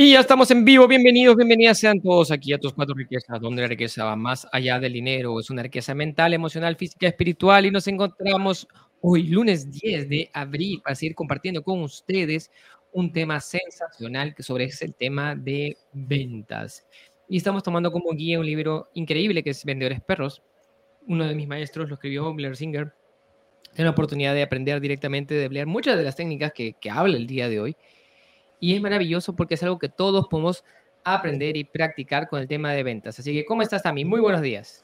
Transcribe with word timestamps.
Y 0.00 0.12
ya 0.12 0.20
estamos 0.20 0.48
en 0.52 0.64
vivo. 0.64 0.86
Bienvenidos, 0.86 1.34
bienvenidas 1.34 1.80
sean 1.80 2.00
todos 2.00 2.30
aquí 2.30 2.52
a 2.52 2.58
tus 2.58 2.72
cuatro 2.72 2.94
riquezas, 2.94 3.40
donde 3.40 3.62
la 3.62 3.66
riqueza 3.66 4.04
va 4.04 4.14
más 4.14 4.46
allá 4.52 4.78
del 4.78 4.92
dinero. 4.92 5.40
Es 5.40 5.50
una 5.50 5.64
riqueza 5.64 5.92
mental, 5.92 6.32
emocional, 6.34 6.76
física, 6.76 7.08
espiritual. 7.08 7.66
Y 7.66 7.72
nos 7.72 7.88
encontramos 7.88 8.68
hoy, 9.00 9.24
lunes 9.24 9.72
10 9.72 10.08
de 10.08 10.30
abril, 10.32 10.80
para 10.84 10.94
seguir 10.94 11.16
compartiendo 11.16 11.64
con 11.64 11.82
ustedes 11.82 12.48
un 12.92 13.12
tema 13.12 13.40
sensacional 13.40 14.36
que 14.36 14.44
sobre 14.44 14.66
es 14.66 14.80
el 14.82 14.94
tema 14.94 15.34
de 15.34 15.76
ventas. 15.92 16.86
Y 17.28 17.38
estamos 17.38 17.64
tomando 17.64 17.90
como 17.90 18.12
guía 18.12 18.38
un 18.38 18.46
libro 18.46 18.90
increíble 18.94 19.42
que 19.42 19.50
es 19.50 19.64
Vendedores 19.64 20.00
Perros. 20.00 20.44
Uno 21.08 21.26
de 21.26 21.34
mis 21.34 21.48
maestros 21.48 21.88
lo 21.88 21.94
escribió 21.96 22.32
Blair 22.34 22.54
Singer. 22.54 22.92
Tengo 23.74 23.86
la 23.86 23.90
oportunidad 23.90 24.34
de 24.34 24.44
aprender 24.44 24.80
directamente 24.80 25.34
de 25.34 25.48
Blair 25.48 25.66
muchas 25.66 25.98
de 25.98 26.04
las 26.04 26.14
técnicas 26.14 26.52
que, 26.52 26.74
que 26.74 26.88
habla 26.88 27.16
el 27.16 27.26
día 27.26 27.48
de 27.48 27.58
hoy 27.58 27.76
y 28.60 28.74
es 28.74 28.80
maravilloso 28.80 29.34
porque 29.36 29.54
es 29.54 29.62
algo 29.62 29.78
que 29.78 29.88
todos 29.88 30.28
podemos 30.28 30.64
aprender 31.04 31.56
y 31.56 31.64
practicar 31.64 32.28
con 32.28 32.40
el 32.40 32.48
tema 32.48 32.72
de 32.72 32.82
ventas. 32.82 33.18
Así 33.18 33.32
que, 33.32 33.44
¿cómo 33.44 33.62
estás, 33.62 33.82
Tami? 33.82 34.04
Muy 34.04 34.20
buenos 34.20 34.42
días. 34.42 34.82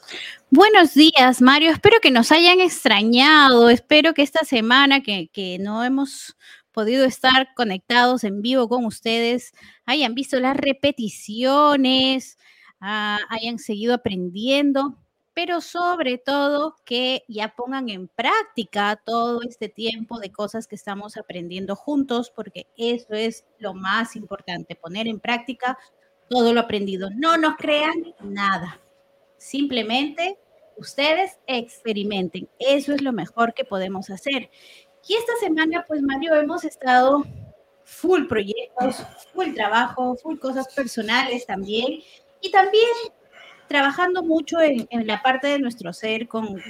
Buenos 0.50 0.94
días, 0.94 1.42
Mario. 1.42 1.70
Espero 1.70 1.98
que 2.00 2.10
nos 2.10 2.32
hayan 2.32 2.60
extrañado. 2.60 3.68
Espero 3.68 4.14
que 4.14 4.22
esta 4.22 4.44
semana 4.44 5.02
que, 5.02 5.28
que 5.32 5.58
no 5.58 5.84
hemos 5.84 6.36
podido 6.72 7.04
estar 7.04 7.54
conectados 7.54 8.24
en 8.24 8.42
vivo 8.42 8.68
con 8.68 8.84
ustedes, 8.84 9.52
hayan 9.86 10.14
visto 10.14 10.40
las 10.40 10.56
repeticiones, 10.56 12.36
ah, 12.80 13.18
hayan 13.30 13.58
seguido 13.58 13.94
aprendiendo 13.94 14.98
pero 15.34 15.60
sobre 15.60 16.16
todo 16.18 16.76
que 16.84 17.24
ya 17.28 17.54
pongan 17.56 17.88
en 17.88 18.08
práctica 18.08 19.00
todo 19.04 19.40
este 19.42 19.68
tiempo 19.68 20.20
de 20.20 20.30
cosas 20.30 20.66
que 20.68 20.76
estamos 20.76 21.16
aprendiendo 21.16 21.74
juntos, 21.74 22.32
porque 22.34 22.66
eso 22.76 23.14
es 23.14 23.44
lo 23.58 23.74
más 23.74 24.14
importante, 24.16 24.76
poner 24.76 25.08
en 25.08 25.20
práctica 25.20 25.76
todo 26.30 26.52
lo 26.52 26.60
aprendido. 26.60 27.10
No 27.10 27.36
nos 27.36 27.56
crean 27.56 28.14
nada, 28.20 28.80
simplemente 29.36 30.38
ustedes 30.76 31.38
experimenten, 31.46 32.48
eso 32.58 32.94
es 32.94 33.02
lo 33.02 33.12
mejor 33.12 33.54
que 33.54 33.64
podemos 33.64 34.10
hacer. 34.10 34.50
Y 35.06 35.14
esta 35.14 35.32
semana, 35.40 35.84
pues 35.86 36.00
Mario, 36.00 36.34
hemos 36.34 36.64
estado 36.64 37.24
full 37.84 38.26
proyectos, 38.26 39.04
full 39.32 39.52
trabajo, 39.54 40.16
full 40.16 40.38
cosas 40.38 40.72
personales 40.74 41.44
también. 41.44 42.00
Y 42.40 42.50
también 42.50 42.88
trabajando 43.68 44.22
mucho 44.22 44.60
en, 44.60 44.86
la 45.06 45.22
parte 45.22 45.48
de 45.48 45.58
nuestro 45.58 45.92
ser 45.92 46.28
con, 46.28 46.60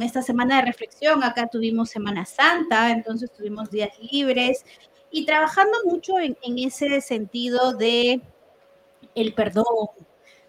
esta 0.00 0.22
semana 0.22 0.56
de 0.56 0.62
reflexión. 0.62 1.22
Acá 1.22 1.46
tuvimos 1.46 1.90
Semana 1.90 2.24
Santa, 2.24 2.90
entonces 2.90 3.30
tuvimos 3.32 3.70
días 3.70 3.90
libres 4.10 4.64
y 5.10 5.26
trabajando 5.26 5.78
mucho 5.84 6.18
en, 6.18 6.36
ese 6.58 7.00
sentido 7.00 7.74
de 7.74 8.20
el 9.14 9.34
perdón, 9.34 9.64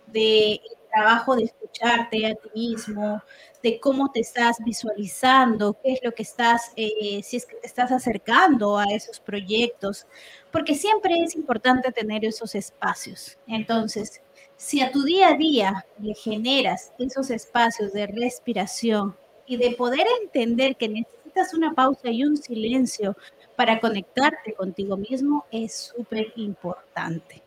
de 0.08 0.54
el 0.54 0.78
trabajo 0.92 1.36
de 1.36 1.44
escucharte 1.44 2.28
a 2.28 2.36
ti 2.36 2.50
mismo, 2.54 3.22
de 3.64 3.80
cómo 3.80 4.12
te 4.12 4.20
estás 4.20 4.58
visualizando, 4.64 5.78
qué 5.82 5.94
es 5.94 6.00
lo 6.04 6.12
que 6.14 6.24
estás, 6.24 6.72
eh, 6.76 7.22
si 7.24 7.38
es 7.38 7.46
que 7.46 7.56
te 7.56 7.68
estás 7.68 7.92
acercando 7.92 8.78
a 8.78 8.86
esos 8.86 9.20
proyectos, 9.20 10.06
porque 10.52 10.76
siempre 10.76 11.22
es 11.24 11.36
importante 11.36 11.92
tener 11.92 12.26
esos 12.26 12.56
espacios. 12.56 13.38
Entonces, 13.48 14.22
si 14.62 14.80
a 14.80 14.92
tu 14.92 15.02
día 15.04 15.30
a 15.30 15.34
día 15.34 15.86
le 16.00 16.14
generas 16.14 16.94
esos 17.00 17.32
espacios 17.32 17.94
de 17.94 18.06
respiración 18.06 19.18
y 19.48 19.58
de 19.58 19.72
poder 19.72 20.06
entender 20.22 20.76
que 20.76 20.88
necesitas 20.88 21.56
una 21.56 21.74
pausa 21.74 22.12
y 22.12 22.24
un 22.24 22.38
silencio 22.38 23.18
para 23.56 23.80
conectarte 23.80 24.54
contigo 24.54 24.98
mismo, 24.98 25.46
es 25.52 25.92
súper 25.96 26.32
importante. 26.36 27.42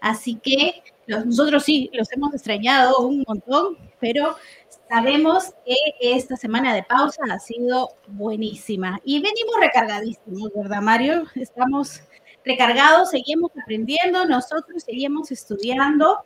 Así 0.00 0.36
que 0.36 0.84
nosotros 1.08 1.64
sí, 1.64 1.90
los 1.92 2.10
hemos 2.12 2.32
extrañado 2.34 3.00
un 3.00 3.24
montón, 3.26 3.76
pero 3.98 4.36
sabemos 4.88 5.52
que 5.66 5.74
esta 6.00 6.36
semana 6.36 6.72
de 6.72 6.84
pausa 6.84 7.22
ha 7.32 7.40
sido 7.40 7.96
buenísima 8.06 9.00
y 9.04 9.20
venimos 9.20 9.56
recargadísimos, 9.60 10.52
¿verdad, 10.54 10.82
Mario? 10.82 11.24
Estamos 11.34 12.00
recargados, 12.44 13.10
seguimos 13.10 13.50
aprendiendo, 13.60 14.24
nosotros 14.24 14.84
seguimos 14.84 15.32
estudiando 15.32 16.24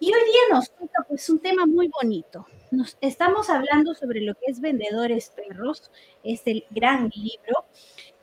y 0.00 0.12
hoy 0.12 0.24
día 0.24 0.40
nos 0.50 0.70
toca 0.70 1.04
pues 1.08 1.28
un 1.30 1.38
tema 1.40 1.66
muy 1.66 1.88
bonito. 1.88 2.46
Nos 2.70 2.96
estamos 3.00 3.48
hablando 3.50 3.94
sobre 3.94 4.20
lo 4.20 4.34
que 4.34 4.46
es 4.48 4.60
Vendedores 4.60 5.30
Perros, 5.30 5.90
este 6.22 6.66
gran 6.70 7.10
libro, 7.14 7.64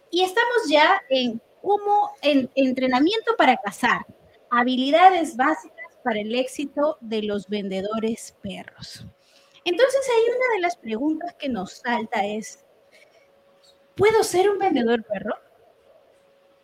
y 0.10 0.24
estamos 0.24 0.70
ya 0.70 1.02
en 1.10 1.42
cómo 1.62 2.12
en 2.22 2.50
entrenamiento 2.56 3.36
para 3.38 3.58
cazar, 3.58 4.06
habilidades 4.50 5.38
básicas 5.38 5.98
para 6.04 6.20
el 6.20 6.36
éxito 6.36 6.98
de 7.00 7.24
los 7.24 7.48
vendedores 7.48 8.36
perros. 8.42 9.06
Entonces 9.64 10.02
ahí 10.10 10.36
una 10.36 10.56
de 10.56 10.62
las 10.62 10.76
preguntas 10.76 11.36
que 11.36 11.48
nos 11.48 11.74
salta 11.74 12.26
es, 12.26 12.66
¿puedo 13.96 14.24
ser 14.24 14.50
un 14.50 14.58
vendedor 14.58 15.04
perro? 15.04 15.36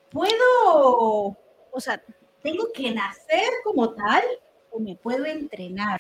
¿Puedo, 0.10 1.38
o 1.72 1.80
sea, 1.80 2.04
tengo 2.42 2.72
que 2.74 2.92
nacer 2.92 3.50
como 3.64 3.94
tal? 3.94 4.24
Me 4.80 4.96
puedo 4.96 5.26
entrenar. 5.26 6.00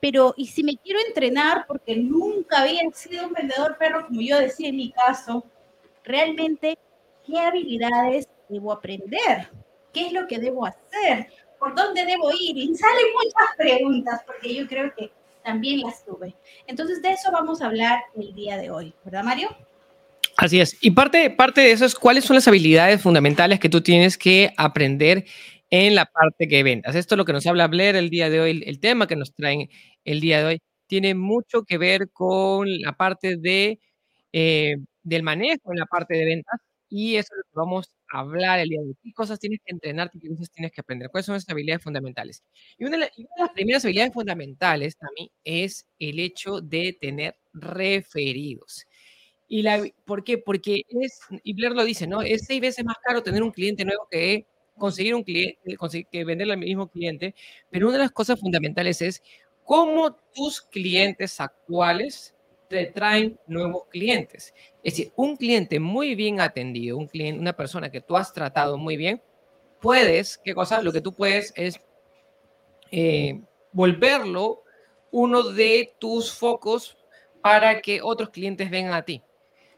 Pero, 0.00 0.34
¿y 0.36 0.46
si 0.46 0.64
me 0.64 0.76
quiero 0.76 0.98
entrenar 1.06 1.64
porque 1.66 1.96
nunca 1.96 2.62
había 2.62 2.82
sido 2.92 3.26
un 3.28 3.32
vendedor 3.32 3.76
perro, 3.78 4.06
como 4.06 4.20
yo 4.20 4.38
decía 4.38 4.68
en 4.68 4.76
mi 4.76 4.90
caso, 4.90 5.44
realmente, 6.02 6.76
¿qué 7.24 7.38
habilidades 7.38 8.28
debo 8.48 8.72
aprender? 8.72 9.48
¿Qué 9.92 10.06
es 10.06 10.12
lo 10.12 10.26
que 10.26 10.38
debo 10.38 10.66
hacer? 10.66 11.28
¿Por 11.58 11.74
dónde 11.76 12.04
debo 12.04 12.30
ir? 12.32 12.56
Y 12.56 12.74
salen 12.74 13.04
muchas 13.14 13.56
preguntas, 13.56 14.22
porque 14.26 14.54
yo 14.54 14.66
creo 14.66 14.92
que 14.94 15.12
también 15.44 15.80
las 15.80 16.04
tuve. 16.04 16.34
Entonces, 16.66 17.00
de 17.02 17.10
eso 17.10 17.30
vamos 17.30 17.62
a 17.62 17.66
hablar 17.66 18.00
el 18.16 18.34
día 18.34 18.56
de 18.56 18.70
hoy, 18.70 18.94
¿verdad, 19.04 19.22
Mario? 19.22 19.56
Así 20.36 20.60
es. 20.60 20.76
Y 20.80 20.90
parte, 20.90 21.30
parte 21.30 21.60
de 21.60 21.72
eso 21.72 21.84
es 21.84 21.94
cuáles 21.94 22.24
son 22.24 22.36
las 22.36 22.48
habilidades 22.48 23.00
fundamentales 23.00 23.60
que 23.60 23.68
tú 23.68 23.82
tienes 23.82 24.16
que 24.16 24.52
aprender 24.56 25.24
en 25.72 25.94
la 25.94 26.04
parte 26.04 26.48
que 26.48 26.62
ventas. 26.62 26.94
Esto 26.94 27.14
es 27.14 27.16
lo 27.16 27.24
que 27.24 27.32
nos 27.32 27.46
habla 27.46 27.66
Blair 27.66 27.96
el 27.96 28.10
día 28.10 28.28
de 28.28 28.40
hoy, 28.40 28.62
el 28.66 28.78
tema 28.78 29.06
que 29.06 29.16
nos 29.16 29.32
traen 29.34 29.70
el 30.04 30.20
día 30.20 30.40
de 30.40 30.44
hoy, 30.44 30.62
tiene 30.86 31.14
mucho 31.14 31.64
que 31.64 31.78
ver 31.78 32.10
con 32.12 32.68
la 32.82 32.92
parte 32.92 33.38
de, 33.38 33.80
eh, 34.34 34.76
del 35.02 35.22
manejo 35.22 35.72
en 35.72 35.78
la 35.78 35.86
parte 35.86 36.14
de 36.14 36.26
ventas 36.26 36.60
y 36.90 37.16
eso 37.16 37.32
es 37.34 37.46
lo 37.54 37.62
vamos 37.62 37.90
a 38.12 38.20
hablar 38.20 38.60
el 38.60 38.68
día 38.68 38.80
de 38.82 38.88
hoy. 38.88 38.96
¿Qué 39.02 39.12
cosas 39.14 39.38
tienes 39.40 39.60
que 39.64 39.72
entrenar? 39.72 40.10
¿Qué 40.10 40.28
cosas 40.28 40.50
tienes 40.50 40.72
que 40.72 40.82
aprender? 40.82 41.08
¿Cuáles 41.08 41.24
son 41.24 41.36
esas 41.36 41.48
habilidades 41.48 41.82
fundamentales? 41.82 42.44
Y 42.76 42.84
una, 42.84 42.98
de 42.98 43.10
las 43.38 43.50
primeras 43.54 43.82
habilidades 43.86 44.12
fundamentales 44.12 44.98
también 44.98 45.30
es 45.42 45.86
el 45.98 46.20
hecho 46.20 46.60
de 46.60 46.98
tener 47.00 47.34
referidos. 47.54 48.84
Y 49.48 49.62
la, 49.62 49.82
¿Por 50.04 50.22
qué? 50.22 50.36
Porque 50.36 50.82
es, 50.88 51.18
y 51.42 51.54
Blair 51.54 51.72
lo 51.72 51.84
dice, 51.84 52.06
¿no? 52.06 52.20
Es 52.20 52.44
seis 52.46 52.60
veces 52.60 52.84
más 52.84 52.96
caro 53.02 53.22
tener 53.22 53.42
un 53.42 53.52
cliente 53.52 53.86
nuevo 53.86 54.06
que 54.10 54.51
conseguir 54.82 55.14
un 55.14 55.22
cliente, 55.22 55.76
conseguir, 55.76 56.08
que 56.10 56.24
venderle 56.24 56.54
al 56.54 56.58
mismo 56.58 56.88
cliente, 56.88 57.36
pero 57.70 57.86
una 57.86 57.98
de 57.98 58.02
las 58.02 58.10
cosas 58.10 58.40
fundamentales 58.40 59.00
es 59.00 59.22
cómo 59.62 60.16
tus 60.34 60.60
clientes 60.60 61.40
actuales 61.40 62.34
te 62.68 62.86
traen 62.86 63.38
nuevos 63.46 63.84
clientes. 63.90 64.52
Es 64.82 64.94
decir, 64.94 65.12
un 65.14 65.36
cliente 65.36 65.78
muy 65.78 66.16
bien 66.16 66.40
atendido, 66.40 66.98
un 66.98 67.06
cliente, 67.06 67.40
una 67.40 67.52
persona 67.52 67.92
que 67.92 68.00
tú 68.00 68.16
has 68.16 68.32
tratado 68.32 68.76
muy 68.76 68.96
bien, 68.96 69.22
puedes, 69.80 70.36
¿qué 70.38 70.52
cosa? 70.52 70.82
Lo 70.82 70.92
que 70.92 71.00
tú 71.00 71.12
puedes 71.12 71.52
es 71.54 71.80
eh, 72.90 73.40
volverlo 73.70 74.64
uno 75.12 75.44
de 75.44 75.94
tus 76.00 76.32
focos 76.32 76.96
para 77.40 77.80
que 77.80 78.02
otros 78.02 78.30
clientes 78.30 78.68
vengan 78.68 78.94
a 78.94 79.04
ti. 79.04 79.22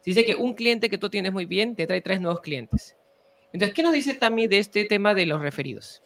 Dice 0.03 0.25
que 0.25 0.35
un 0.35 0.55
cliente 0.55 0.89
que 0.89 0.97
tú 0.97 1.11
tienes 1.11 1.35
muy 1.35 1.45
bien 1.45 1.77
te 1.77 1.87
trae 1.87 2.01
tres 2.01 2.23
nuevos 2.23 2.41
clientes. 2.41 2.97
Entonces, 3.55 3.75
¿qué 3.77 3.85
nos 3.85 3.93
dice 3.93 4.15
también 4.15 4.51
de 4.51 4.59
este 4.59 4.85
tema 4.85 5.15
de 5.15 5.27
los 5.27 5.41
referidos? 5.41 6.03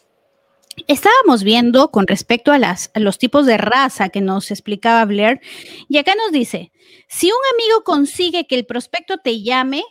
Estábamos 0.86 1.42
viendo 1.42 1.90
con 1.90 2.06
respecto 2.06 2.52
a, 2.52 2.58
las, 2.58 2.90
los 2.94 3.16
tipos 3.16 3.46
de 3.46 3.56
raza 3.56 4.10
que 4.10 4.20
nos 4.20 4.50
explicaba 4.50 5.06
Blair, 5.06 5.40
y 5.88 5.96
acá 5.96 6.12
nos 6.14 6.30
dice, 6.30 6.72
si 7.08 7.28
un 7.28 7.38
amigo 7.54 7.84
consigue 7.84 8.46
que 8.46 8.54
el 8.54 8.66
prospecto 8.66 9.16
te 9.16 9.40
llame, 9.40 9.82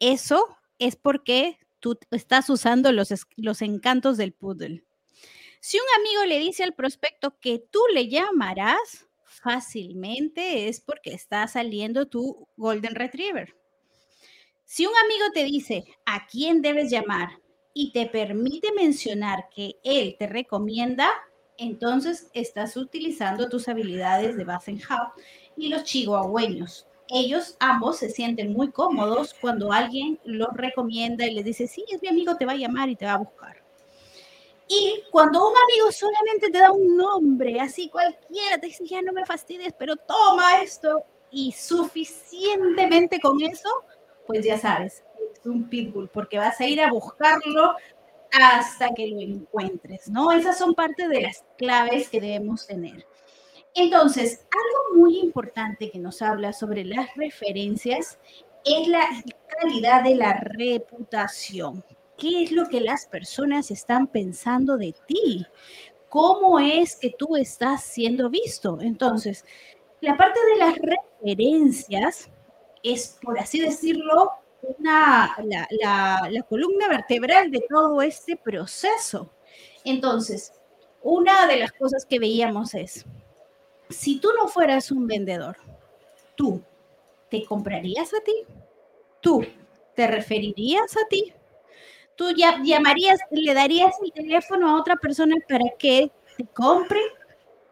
eso 0.00 0.54
es 0.78 0.96
porque 0.96 1.58
tú 1.80 1.98
estás 2.10 2.50
usando 2.50 2.92
los, 2.92 3.08
los 3.36 3.62
encantos 3.62 4.18
del 4.18 4.34
poodle. 4.34 4.84
Si 5.60 5.78
un 5.78 5.86
amigo 5.98 6.26
le 6.26 6.38
dice 6.38 6.62
al 6.62 6.74
prospecto 6.74 7.38
que 7.40 7.58
tú 7.58 7.80
le 7.94 8.08
llamarás, 8.08 9.06
fácilmente 9.24 10.68
es 10.68 10.82
porque 10.82 11.14
está 11.14 11.48
saliendo 11.48 12.06
tu 12.06 12.46
Golden 12.58 12.94
Retriever. 12.94 13.56
Si 14.70 14.84
un 14.84 14.92
amigo 15.02 15.32
te 15.32 15.44
dice 15.44 15.86
a 16.04 16.26
quién 16.26 16.60
debes 16.60 16.90
llamar 16.90 17.30
y 17.72 17.90
te 17.90 18.04
permite 18.04 18.70
mencionar 18.72 19.48
que 19.48 19.76
él 19.82 20.14
te 20.18 20.26
recomienda, 20.26 21.08
entonces 21.56 22.28
estás 22.34 22.76
utilizando 22.76 23.48
tus 23.48 23.66
habilidades 23.66 24.36
de 24.36 24.44
Hub 24.44 25.22
y 25.56 25.68
los 25.68 25.84
chihuahueños. 25.84 26.86
Ellos 27.08 27.56
ambos 27.60 27.96
se 27.96 28.10
sienten 28.10 28.52
muy 28.52 28.70
cómodos 28.70 29.34
cuando 29.40 29.72
alguien 29.72 30.20
los 30.24 30.50
recomienda 30.52 31.26
y 31.26 31.32
les 31.32 31.46
dice, 31.46 31.66
sí, 31.66 31.86
es 31.90 32.02
mi 32.02 32.08
amigo, 32.08 32.36
te 32.36 32.44
va 32.44 32.52
a 32.52 32.56
llamar 32.56 32.90
y 32.90 32.96
te 32.96 33.06
va 33.06 33.14
a 33.14 33.18
buscar. 33.18 33.64
Y 34.68 35.02
cuando 35.10 35.48
un 35.48 35.54
amigo 35.56 35.90
solamente 35.90 36.50
te 36.50 36.58
da 36.58 36.72
un 36.72 36.94
nombre, 36.94 37.58
así 37.58 37.88
cualquiera, 37.88 38.58
te 38.60 38.66
dice, 38.66 38.84
ya 38.86 39.00
no 39.00 39.14
me 39.14 39.24
fastidies, 39.24 39.72
pero 39.78 39.96
toma 39.96 40.60
esto, 40.60 41.06
y 41.30 41.52
suficientemente 41.52 43.18
con 43.18 43.40
eso, 43.42 43.68
pues 44.28 44.44
ya 44.44 44.58
sabes, 44.58 45.02
es 45.32 45.46
un 45.46 45.68
pitbull, 45.68 46.08
porque 46.10 46.36
vas 46.36 46.60
a 46.60 46.66
ir 46.66 46.82
a 46.82 46.92
buscarlo 46.92 47.74
hasta 48.30 48.90
que 48.94 49.06
lo 49.08 49.20
encuentres, 49.20 50.08
¿no? 50.10 50.30
Esas 50.30 50.58
son 50.58 50.74
parte 50.74 51.08
de 51.08 51.22
las 51.22 51.44
claves 51.56 52.10
que 52.10 52.20
debemos 52.20 52.66
tener. 52.66 53.06
Entonces, 53.74 54.46
algo 54.52 55.00
muy 55.00 55.18
importante 55.18 55.90
que 55.90 55.98
nos 55.98 56.20
habla 56.20 56.52
sobre 56.52 56.84
las 56.84 57.08
referencias 57.16 58.18
es 58.66 58.86
la 58.86 59.08
calidad 59.46 60.04
de 60.04 60.14
la 60.14 60.34
reputación. 60.34 61.82
¿Qué 62.18 62.42
es 62.42 62.52
lo 62.52 62.66
que 62.66 62.82
las 62.82 63.06
personas 63.06 63.70
están 63.70 64.08
pensando 64.08 64.76
de 64.76 64.94
ti? 65.06 65.46
¿Cómo 66.10 66.58
es 66.58 66.96
que 66.96 67.14
tú 67.16 67.34
estás 67.36 67.82
siendo 67.82 68.28
visto? 68.28 68.78
Entonces, 68.82 69.46
la 70.02 70.18
parte 70.18 70.38
de 70.52 70.56
las 70.58 70.74
referencias 70.76 72.30
es, 72.92 73.18
por 73.22 73.38
así 73.38 73.60
decirlo, 73.60 74.32
una, 74.62 75.36
la, 75.44 76.28
la 76.30 76.42
columna 76.42 76.88
vertebral 76.88 77.50
de 77.50 77.64
todo 77.68 78.02
este 78.02 78.36
proceso. 78.36 79.30
Entonces, 79.84 80.52
una 81.02 81.46
de 81.46 81.56
las 81.56 81.72
cosas 81.72 82.04
que 82.04 82.18
veíamos 82.18 82.74
es, 82.74 83.04
si 83.88 84.20
tú 84.20 84.30
no 84.36 84.48
fueras 84.48 84.90
un 84.90 85.06
vendedor, 85.06 85.56
tú 86.34 86.62
te 87.30 87.44
comprarías 87.44 88.12
a 88.14 88.20
ti, 88.20 88.44
tú 89.20 89.44
te 89.94 90.06
referirías 90.06 90.96
a 90.96 91.08
ti, 91.08 91.32
tú 92.14 92.32
ya 92.36 92.60
llamarías, 92.62 93.20
le 93.30 93.54
darías 93.54 93.94
el 94.02 94.12
teléfono 94.12 94.68
a 94.68 94.80
otra 94.80 94.96
persona 94.96 95.36
para 95.48 95.64
que 95.78 96.10
te 96.36 96.44
compre 96.46 97.00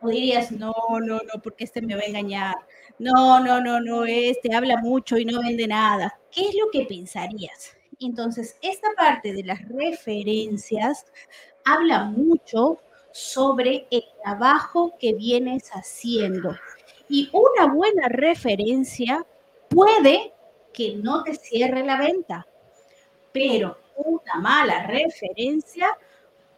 dirías, 0.08 0.52
no, 0.52 0.74
no, 1.00 1.18
no, 1.18 1.42
porque 1.42 1.64
este 1.64 1.82
me 1.82 1.94
va 1.94 2.02
a 2.02 2.06
engañar. 2.06 2.54
No, 2.98 3.40
no, 3.40 3.60
no, 3.60 3.80
no, 3.80 4.04
este 4.04 4.54
habla 4.54 4.78
mucho 4.78 5.18
y 5.18 5.24
no 5.24 5.40
vende 5.40 5.66
nada. 5.66 6.18
¿Qué 6.30 6.42
es 6.48 6.54
lo 6.54 6.70
que 6.70 6.86
pensarías? 6.86 7.76
Entonces, 8.00 8.56
esta 8.62 8.88
parte 8.96 9.32
de 9.32 9.44
las 9.44 9.66
referencias 9.68 11.06
habla 11.64 12.04
mucho 12.04 12.80
sobre 13.12 13.86
el 13.90 14.04
trabajo 14.22 14.94
que 14.98 15.14
vienes 15.14 15.70
haciendo. 15.70 16.54
Y 17.08 17.30
una 17.32 17.72
buena 17.72 18.08
referencia 18.08 19.24
puede 19.68 20.32
que 20.72 20.96
no 20.96 21.22
te 21.22 21.34
cierre 21.34 21.84
la 21.84 21.98
venta, 21.98 22.46
pero 23.32 23.78
una 23.96 24.34
mala 24.40 24.86
referencia 24.86 25.88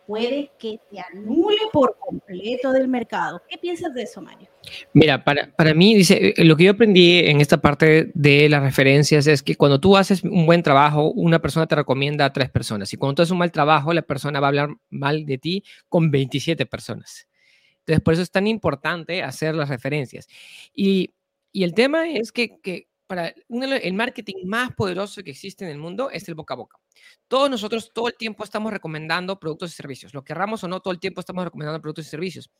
puede 0.08 0.50
que 0.58 0.80
te 0.90 0.98
anule 1.00 1.58
por 1.70 1.98
completo 1.98 2.72
del 2.72 2.88
mercado. 2.88 3.42
¿Qué 3.46 3.58
piensas 3.58 3.92
de 3.92 4.04
eso, 4.04 4.22
Mario? 4.22 4.48
Mira, 4.94 5.22
para, 5.22 5.54
para 5.54 5.74
mí, 5.74 5.94
dice, 5.94 6.32
lo 6.38 6.56
que 6.56 6.64
yo 6.64 6.70
aprendí 6.70 7.18
en 7.18 7.42
esta 7.42 7.60
parte 7.60 8.10
de 8.14 8.48
las 8.48 8.62
referencias 8.62 9.26
es 9.26 9.42
que 9.42 9.54
cuando 9.54 9.78
tú 9.78 9.98
haces 9.98 10.24
un 10.24 10.46
buen 10.46 10.62
trabajo, 10.62 11.12
una 11.12 11.40
persona 11.40 11.66
te 11.66 11.74
recomienda 11.74 12.24
a 12.24 12.32
tres 12.32 12.48
personas. 12.48 12.90
Y 12.94 12.96
cuando 12.96 13.16
tú 13.16 13.22
haces 13.22 13.32
un 13.32 13.38
mal 13.38 13.52
trabajo, 13.52 13.92
la 13.92 14.00
persona 14.00 14.40
va 14.40 14.46
a 14.46 14.48
hablar 14.48 14.70
mal 14.88 15.26
de 15.26 15.36
ti 15.36 15.62
con 15.90 16.10
27 16.10 16.64
personas. 16.64 17.28
Entonces, 17.80 18.02
por 18.02 18.14
eso 18.14 18.22
es 18.22 18.30
tan 18.30 18.46
importante 18.46 19.22
hacer 19.22 19.54
las 19.54 19.68
referencias. 19.68 20.26
Y, 20.72 21.12
y 21.52 21.64
el 21.64 21.74
tema 21.74 22.08
es 22.08 22.32
que, 22.32 22.58
que 22.62 22.88
para 23.08 23.34
el 23.48 23.94
marketing 23.94 24.44
más 24.44 24.74
poderoso 24.74 25.24
que 25.24 25.30
existe 25.30 25.64
en 25.64 25.70
el 25.70 25.78
mundo 25.78 26.10
es 26.10 26.28
el 26.28 26.34
boca 26.34 26.54
a 26.54 26.58
boca. 26.58 26.78
Todos 27.26 27.50
nosotros 27.50 27.90
todo 27.92 28.08
el 28.08 28.14
tiempo 28.14 28.44
estamos 28.44 28.70
recomendando 28.70 29.40
productos 29.40 29.72
y 29.72 29.74
servicios. 29.74 30.14
Lo 30.14 30.22
querramos 30.22 30.62
o 30.62 30.68
no, 30.68 30.80
todo 30.80 30.92
el 30.92 31.00
tiempo 31.00 31.20
estamos 31.20 31.42
recomendando 31.42 31.80
productos 31.80 32.06
y 32.06 32.10
servicios 32.10 32.50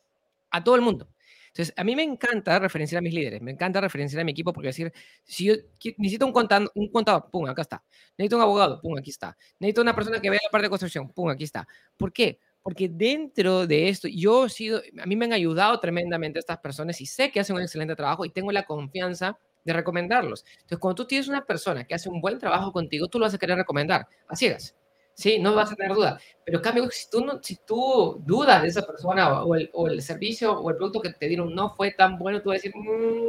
a 0.51 0.65
todo 0.65 0.75
el 0.75 0.81
mundo. 0.81 1.09
Entonces, 1.49 1.75
a 1.77 1.85
mí 1.85 1.95
me 1.95 2.03
encanta 2.03 2.59
referenciar 2.59 3.01
a 3.01 3.03
mis 3.03 3.13
líderes, 3.13 3.43
me 3.43 3.51
encanta 3.51 3.81
referenciar 3.81 4.23
a 4.23 4.25
mi 4.25 4.33
equipo 4.33 4.53
porque 4.53 4.69
decir, 4.69 4.91
si 5.25 5.45
yo 5.45 5.55
necesito 5.99 6.27
un 6.27 6.33
contador, 6.33 6.73
un 6.75 6.91
contador, 6.91 7.29
pum, 7.31 7.47
acá 7.47 7.63
está. 7.63 7.85
Necesito 8.17 8.37
un 8.37 8.43
abogado, 8.43 8.81
pum, 8.81 8.97
aquí 8.99 9.11
está. 9.11 9.37
Necesito 9.59 9.83
una 9.83 9.95
persona 9.95 10.21
que 10.21 10.31
vea 10.31 10.41
la 10.43 10.51
parte 10.51 10.67
de 10.67 10.71
construcción, 10.71 11.13
pum, 11.13 11.29
aquí 11.29 11.45
está. 11.45 11.67
¿Por 11.97 12.13
qué? 12.13 12.39
Porque 12.63 12.89
dentro 12.89 13.67
de 13.67 13.89
esto, 13.89 14.09
yo 14.09 14.47
he 14.47 14.51
sido, 14.51 14.81
a 14.99 15.07
mí 15.07 15.15
me 15.15 15.27
han 15.27 15.35
ayudado 15.35 15.79
tremendamente 15.79 16.39
estas 16.39 16.59
personas 16.59 17.01
y 17.03 17.07
sé 17.07 17.31
que 17.31 17.41
hacen 17.41 17.57
un 17.57 17.63
excelente 17.63 17.95
trabajo 17.95 18.25
y 18.25 18.31
tengo 18.31 18.51
la 18.51 18.65
confianza 18.65 19.39
de 19.69 19.75
recomendarlos. 19.75 20.45
Entonces, 20.55 20.79
cuando 20.79 20.97
tú 20.97 21.07
tienes 21.07 21.29
una 21.29 21.45
persona 21.45 21.85
que 21.85 21.95
hace 21.95 22.09
un 22.09 22.21
buen 22.21 22.39
trabajo 22.39 22.73
contigo, 22.73 23.07
tú 23.09 23.19
lo 23.19 23.27
vas 23.27 23.35
a 23.35 23.39
querer 23.39 23.57
recomendar, 23.57 24.07
a 24.27 24.35
ciegas. 24.35 24.75
Sí, 25.15 25.39
no 25.39 25.55
vas 25.55 25.73
a 25.73 25.75
tener 25.75 25.95
duda. 25.95 26.19
Pero 26.45 26.63
cambio, 26.63 26.89
si 26.91 27.11
tú, 27.11 27.25
no, 27.25 27.43
si 27.43 27.57
tú 27.57 28.23
dudas 28.25 28.63
de 28.63 28.69
esa 28.69 28.87
persona 28.87 29.43
o 29.43 29.55
el, 29.55 29.69
o 29.73 29.89
el, 29.89 30.01
servicio 30.01 30.53
o 30.53 30.71
el 30.71 30.77
producto 30.77 31.01
que 31.01 31.13
te 31.13 31.27
dieron 31.27 31.55
no 31.55 31.75
fue 31.75 31.91
tan 31.91 32.19
bueno, 32.19 32.41
tú 32.41 32.51
vas 32.51 32.57
a 32.57 32.63
decir, 32.63 32.73
mm, 32.77 33.29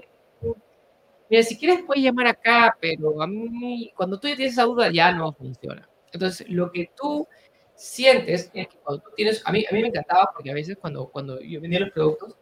mira, 1.29 1.43
si 1.43 1.57
quieres 1.57 1.83
puedes 1.85 2.03
llamar 2.03 2.27
acá, 2.27 2.77
pero 2.79 3.21
a 3.21 3.27
mí, 3.27 3.91
cuando 3.95 4.19
tú 4.19 4.27
ya 4.27 4.35
tienes 4.35 4.53
esa 4.53 4.65
duda, 4.65 4.91
ya 4.91 5.11
no 5.11 5.33
funciona. 5.33 5.89
Entonces, 6.11 6.47
lo 6.49 6.71
que 6.71 6.91
tú 6.95 7.27
sientes 7.75 8.51
es 8.53 8.67
que 8.67 8.77
cuando 8.77 9.03
tú 9.03 9.09
tienes, 9.15 9.41
a 9.45 9.51
mí, 9.51 9.65
a 9.69 9.73
mí 9.73 9.81
me 9.81 9.87
encantaba 9.87 10.29
porque 10.33 10.51
a 10.51 10.53
veces 10.53 10.77
cuando, 10.79 11.07
cuando 11.09 11.41
yo 11.41 11.59
vendía 11.61 11.79
los 11.79 11.91
productos, 11.91 12.35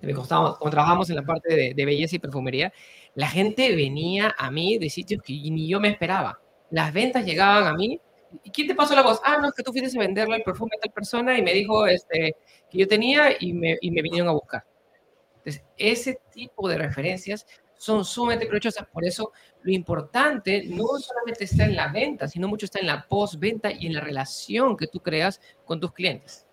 cuando 0.00 0.58
trabajamos 0.70 1.10
en 1.10 1.16
la 1.16 1.22
parte 1.22 1.54
de, 1.54 1.74
de 1.74 1.84
belleza 1.84 2.16
y 2.16 2.18
perfumería, 2.18 2.72
la 3.14 3.28
gente 3.28 3.74
venía 3.74 4.34
a 4.38 4.50
mí 4.50 4.78
de 4.78 4.88
sitios 4.88 5.22
que 5.22 5.32
ni 5.32 5.68
yo 5.68 5.80
me 5.80 5.88
esperaba. 5.88 6.40
Las 6.70 6.92
ventas 6.92 7.24
llegaban 7.24 7.66
a 7.66 7.74
mí. 7.74 8.00
¿Y 8.44 8.50
quién 8.50 8.68
te 8.68 8.74
pasó 8.76 8.94
la 8.94 9.02
voz? 9.02 9.20
Ah, 9.24 9.38
no, 9.40 9.48
es 9.48 9.54
que 9.54 9.62
tú 9.62 9.72
fuiste 9.72 9.98
a 9.98 10.00
venderle 10.00 10.36
el 10.36 10.42
perfume 10.42 10.70
a 10.76 10.80
tal 10.80 10.92
persona 10.92 11.36
y 11.36 11.42
me 11.42 11.52
dijo 11.52 11.86
este, 11.86 12.36
que 12.70 12.78
yo 12.78 12.86
tenía 12.86 13.34
y 13.38 13.52
me, 13.52 13.76
y 13.80 13.90
me 13.90 14.02
vinieron 14.02 14.28
a 14.28 14.32
buscar. 14.32 14.64
Entonces, 15.38 15.64
ese 15.76 16.20
tipo 16.32 16.68
de 16.68 16.78
referencias 16.78 17.44
son 17.76 18.04
sumamente 18.04 18.46
provechosas. 18.46 18.86
Por 18.86 19.04
eso, 19.04 19.32
lo 19.62 19.72
importante 19.72 20.62
no 20.66 20.86
solamente 20.98 21.44
está 21.44 21.64
en 21.64 21.74
la 21.74 21.88
venta, 21.88 22.28
sino 22.28 22.46
mucho 22.46 22.66
está 22.66 22.78
en 22.78 22.86
la 22.86 23.06
postventa 23.08 23.72
y 23.72 23.86
en 23.86 23.94
la 23.94 24.00
relación 24.00 24.76
que 24.76 24.86
tú 24.86 25.00
creas 25.00 25.40
con 25.64 25.80
tus 25.80 25.92
clientes. 25.92 26.46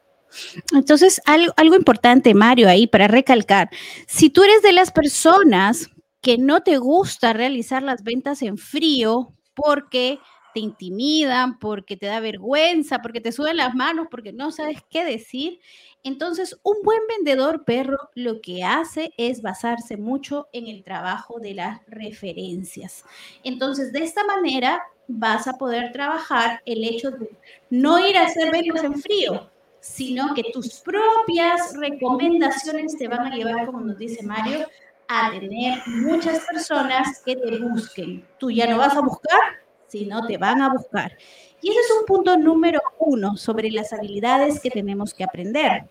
Entonces, 0.74 1.22
algo, 1.26 1.76
importante, 1.76 2.34
Mario, 2.34 2.70
ahí 2.70 2.88
para 2.88 3.08
recalcar, 3.08 3.70
si 4.08 4.30
tú 4.30 4.44
eres 4.44 4.62
de 4.62 4.74
las 4.74 4.92
personas 4.92 5.90
que 6.22 6.38
no 6.38 6.62
te 6.62 6.78
gusta 6.78 7.34
realizar 7.34 7.84
las 7.84 8.04
ventas 8.04 8.42
en 8.42 8.58
frío 8.58 9.34
porque 9.54 10.20
te 10.54 10.60
intimidan, 10.60 11.60
porque 11.60 11.98
te 11.98 12.08
da 12.08 12.20
vergüenza, 12.20 13.00
porque 13.02 13.22
te 13.22 13.32
suben 13.32 13.58
las 13.58 13.76
manos, 13.76 14.08
porque 14.10 14.34
no 14.34 14.52
sabes 14.52 14.80
qué 14.90 15.06
decir. 15.06 15.60
Entonces, 16.04 16.58
un 16.64 16.78
buen 16.84 17.02
vendedor 17.08 17.64
perro 17.64 17.98
lo 18.16 18.42
que 18.42 18.64
hace 18.64 19.12
es 19.18 19.42
basarse 19.42 19.98
mucho 19.98 20.48
en 20.54 20.68
el 20.68 20.84
trabajo 20.84 21.40
de 21.40 21.54
las 21.54 21.82
referencias. 21.88 23.04
Entonces, 23.44 23.92
de 23.92 24.04
esta 24.04 24.24
manera 24.24 24.82
vas 25.08 25.48
a 25.48 25.54
poder 25.54 25.92
trabajar 25.92 26.62
el 26.66 26.84
hecho 26.84 27.12
de 27.12 27.30
no 27.70 28.00
ir 28.06 28.18
a 28.18 28.24
hacer 28.24 28.52
ventas 28.52 28.84
en 28.84 29.02
frío, 29.02 29.50
sino 29.80 30.34
que 30.34 30.44
tus 30.54 30.80
propias 30.80 31.76
recomendaciones 31.76 32.98
te 32.98 33.08
van 33.08 33.32
a 33.32 33.36
llevar, 33.36 33.68
como 33.68 33.82
nos 33.82 33.98
dice 33.98 34.24
Mario, 34.24 34.68
a 35.08 35.32
tener 35.32 35.80
muchas 35.88 36.46
personas 36.46 37.22
que 37.24 37.36
te 37.36 37.60
busquen. 37.60 38.26
Tú 38.38 38.52
ya 38.52 38.68
no 38.68 38.78
vas 38.78 38.96
a 38.96 39.02
buscar, 39.02 39.40
sino 39.88 40.26
te 40.28 40.38
van 40.38 40.62
a 40.62 40.74
buscar. 40.74 41.18
Y 41.62 41.70
ese 41.70 41.80
es 41.80 41.92
un 42.00 42.06
punto 42.06 42.38
número 42.38 42.82
uno 43.00 43.38
sobre 43.38 43.72
las 43.72 43.94
habilidades 43.94 44.60
que 44.60 44.70
tenemos 44.70 45.14
que 45.14 45.24
aprender. 45.24 45.86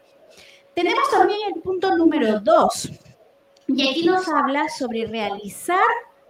Tenemos 0.74 1.10
también 1.10 1.40
el 1.54 1.62
punto 1.62 1.96
número 1.96 2.38
dos. 2.40 2.90
Y 3.66 3.88
aquí 3.88 4.04
nos 4.04 4.28
habla 4.28 4.68
sobre 4.68 5.06
realizar 5.06 5.80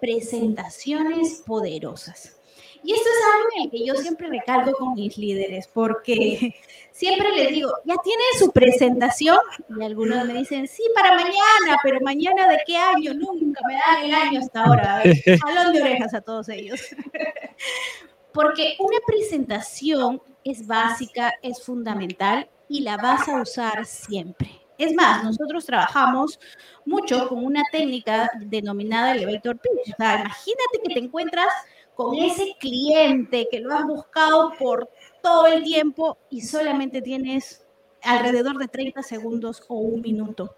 presentaciones 0.01 1.43
poderosas. 1.45 2.36
Y 2.83 2.93
esto 2.93 3.09
es 3.09 3.35
algo 3.35 3.49
en 3.57 3.63
el 3.63 3.71
que 3.71 3.85
yo 3.85 3.95
siempre 3.95 4.29
recalco 4.29 4.73
con 4.73 4.95
mis 4.95 5.17
líderes, 5.17 5.69
porque 5.73 6.55
siempre 6.93 7.31
les 7.33 7.51
digo, 7.51 7.73
ya 7.85 7.95
tiene 8.03 8.23
su 8.39 8.51
presentación, 8.53 9.39
y 9.79 9.85
algunos 9.85 10.25
me 10.27 10.35
dicen, 10.35 10.67
sí, 10.69 10.83
para 10.95 11.15
mañana, 11.15 11.79
pero 11.83 12.01
mañana 12.01 12.49
de 12.49 12.59
qué 12.67 12.77
año, 12.77 13.15
nunca 13.15 13.61
me 13.67 13.75
dan 13.75 14.05
el 14.05 14.15
año 14.15 14.41
hasta 14.41 14.65
ahora. 14.65 14.97
A 14.97 15.03
ver, 15.03 15.17
jalón 15.41 15.73
de 15.73 15.83
orejas 15.83 16.15
a 16.15 16.21
todos 16.21 16.49
ellos. 16.49 16.81
porque 18.33 18.77
una 18.79 18.99
presentación 19.07 20.21
es 20.45 20.67
básica, 20.67 21.33
es 21.43 21.63
fundamental 21.63 22.49
y 22.69 22.81
la 22.81 22.97
vas 22.99 23.27
a 23.29 23.41
usar 23.41 23.87
siempre. 23.87 24.51
Es 24.79 24.95
más, 24.95 25.25
nosotros 25.25 25.65
trabajamos 25.65 26.39
mucho 26.85 27.29
con 27.29 27.45
una 27.45 27.63
técnica 27.73 28.31
denominada 28.39 29.13
elevator 29.13 29.59
pitch. 29.59 29.95
O 29.95 29.97
sea, 29.97 30.21
imagínate 30.21 30.81
que 30.85 30.95
te 30.95 31.01
encuentras 31.01 31.49
con 31.97 32.15
ese 32.15 32.55
cliente 32.61 33.49
que 33.51 33.59
lo 33.59 33.75
has 33.75 33.85
buscado 33.85 34.53
por 34.59 34.89
todo 35.23 35.47
el 35.49 35.65
tiempo 35.65 36.17
y 36.31 36.43
solamente 36.43 37.03
tienes 37.03 37.67
alrededor 38.03 38.59
de 38.59 38.69
30 38.69 39.03
segundos 39.03 39.65
o 39.67 39.77
un 39.77 40.03
minuto. 40.03 40.55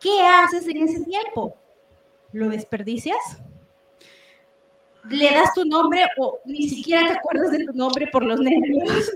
¿Qué 0.00 0.20
haces 0.22 0.66
en 0.66 0.78
ese 0.78 1.04
tiempo? 1.04 1.54
¿Lo 2.32 2.48
desperdicias? 2.48 3.38
¿Le 5.08 5.32
das 5.32 5.54
tu 5.54 5.64
nombre 5.64 6.04
o 6.18 6.40
ni 6.44 6.68
siquiera 6.68 7.06
te 7.06 7.12
acuerdas 7.18 7.52
de 7.52 7.66
tu 7.66 7.72
nombre 7.72 8.08
por 8.10 8.24
los 8.24 8.40
nervios? 8.40 9.12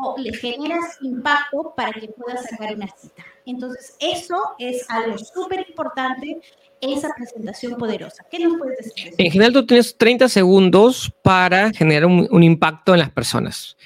o 0.00 0.16
le 0.18 0.32
generas 0.32 0.98
impacto 1.02 1.74
para 1.76 1.92
que 1.92 2.08
pueda 2.08 2.36
sacar 2.38 2.74
una 2.74 2.88
cita. 2.88 3.24
Entonces, 3.46 3.96
eso 4.00 4.36
es 4.58 4.88
algo 4.88 5.18
súper 5.18 5.66
importante, 5.68 6.40
esa 6.80 7.10
presentación 7.16 7.76
poderosa. 7.76 8.24
¿Qué 8.30 8.38
nos 8.38 8.58
puedes 8.58 8.78
decir? 8.78 9.14
En 9.18 9.30
general, 9.30 9.52
tú 9.52 9.66
tienes 9.66 9.96
30 9.96 10.28
segundos 10.28 11.12
para 11.22 11.72
generar 11.72 12.06
un, 12.06 12.26
un 12.30 12.42
impacto 12.42 12.94
en 12.94 13.00
las 13.00 13.10
personas. 13.10 13.76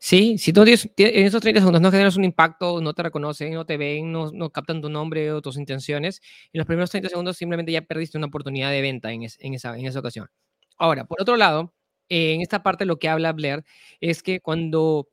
Sí, 0.00 0.38
si 0.38 0.52
tú 0.52 0.62
en 0.62 1.26
esos 1.26 1.40
30 1.40 1.60
segundos 1.60 1.82
no 1.82 1.90
generas 1.90 2.16
un 2.16 2.24
impacto, 2.24 2.80
no 2.80 2.94
te 2.94 3.02
reconocen, 3.02 3.52
no 3.52 3.66
te 3.66 3.76
ven, 3.76 4.12
no, 4.12 4.30
no, 4.30 4.50
captan 4.50 4.80
tu 4.80 4.88
nombre 4.88 5.32
o 5.32 5.42
tus 5.42 5.56
intenciones, 5.58 6.20
en 6.52 6.58
los 6.58 6.66
primeros 6.66 6.90
30 6.90 7.08
segundos 7.08 7.36
simplemente 7.36 7.72
ya 7.72 7.82
perdiste 7.82 8.16
una 8.16 8.28
oportunidad 8.28 8.70
de 8.70 8.80
venta 8.80 9.10
en, 9.12 9.22
en, 9.24 9.54
esa, 9.54 9.76
en 9.76 9.86
esa 9.86 9.98
ocasión. 9.98 10.28
Ahora, 10.76 11.04
por 11.04 11.20
otro 11.20 11.36
lado, 11.36 11.74
en 12.08 12.40
esta 12.40 12.62
parte 12.62 12.84
lo 12.84 12.98
que 12.98 13.08
habla 13.08 13.32
Blair 13.32 13.64
es 14.00 14.22
que 14.22 14.40
cuando 14.40 15.08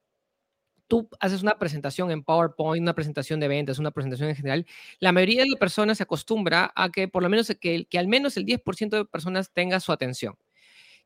tú 0.88 1.10
haces 1.20 1.42
una 1.44 1.58
presentación 1.58 2.12
en 2.12 2.24
PowerPoint, 2.24 2.82
una 2.82 2.94
presentación 2.94 3.40
de 3.40 3.48
ventas, 3.48 3.80
una 3.80 3.92
presentación 3.92 4.30
en 4.30 4.36
general, 4.36 4.66
la 5.00 5.12
mayoría 5.12 5.44
de 5.44 5.50
las 5.50 5.60
personas 5.60 5.98
se 5.98 6.04
acostumbra 6.04 6.72
a 6.76 6.90
que 6.90 7.08
por 7.08 7.24
lo 7.24 7.30
menos 7.30 7.52
que, 7.60 7.86
que 7.86 8.00
al 8.00 8.08
menos 8.08 8.38
el 8.38 8.46
10% 8.46 8.98
de 8.98 9.06
personas 9.06 9.52
tenga 9.52 9.80
su 9.80 9.92
atención. 9.92 10.36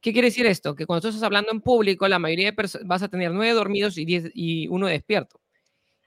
¿Qué 0.02 0.14
quiere 0.14 0.28
decir 0.30 0.46
esto? 0.46 0.76
Que 0.76 0.86
cuando 0.86 1.02
tú 1.02 1.08
estás 1.10 1.24
hablando 1.24 1.52
en 1.52 1.62
público, 1.62 2.08
la 2.08 2.20
mayoría 2.20 2.48
de 2.48 2.54
personas 2.54 2.88
vas 2.88 3.04
a 3.04 3.10
tener 3.10 3.32
nueve 3.32 3.54
dormidos 3.54 3.98
y, 3.98 4.06
diez, 4.06 4.32
y 4.34 4.68
uno 4.70 4.88
despierto. 4.88 5.42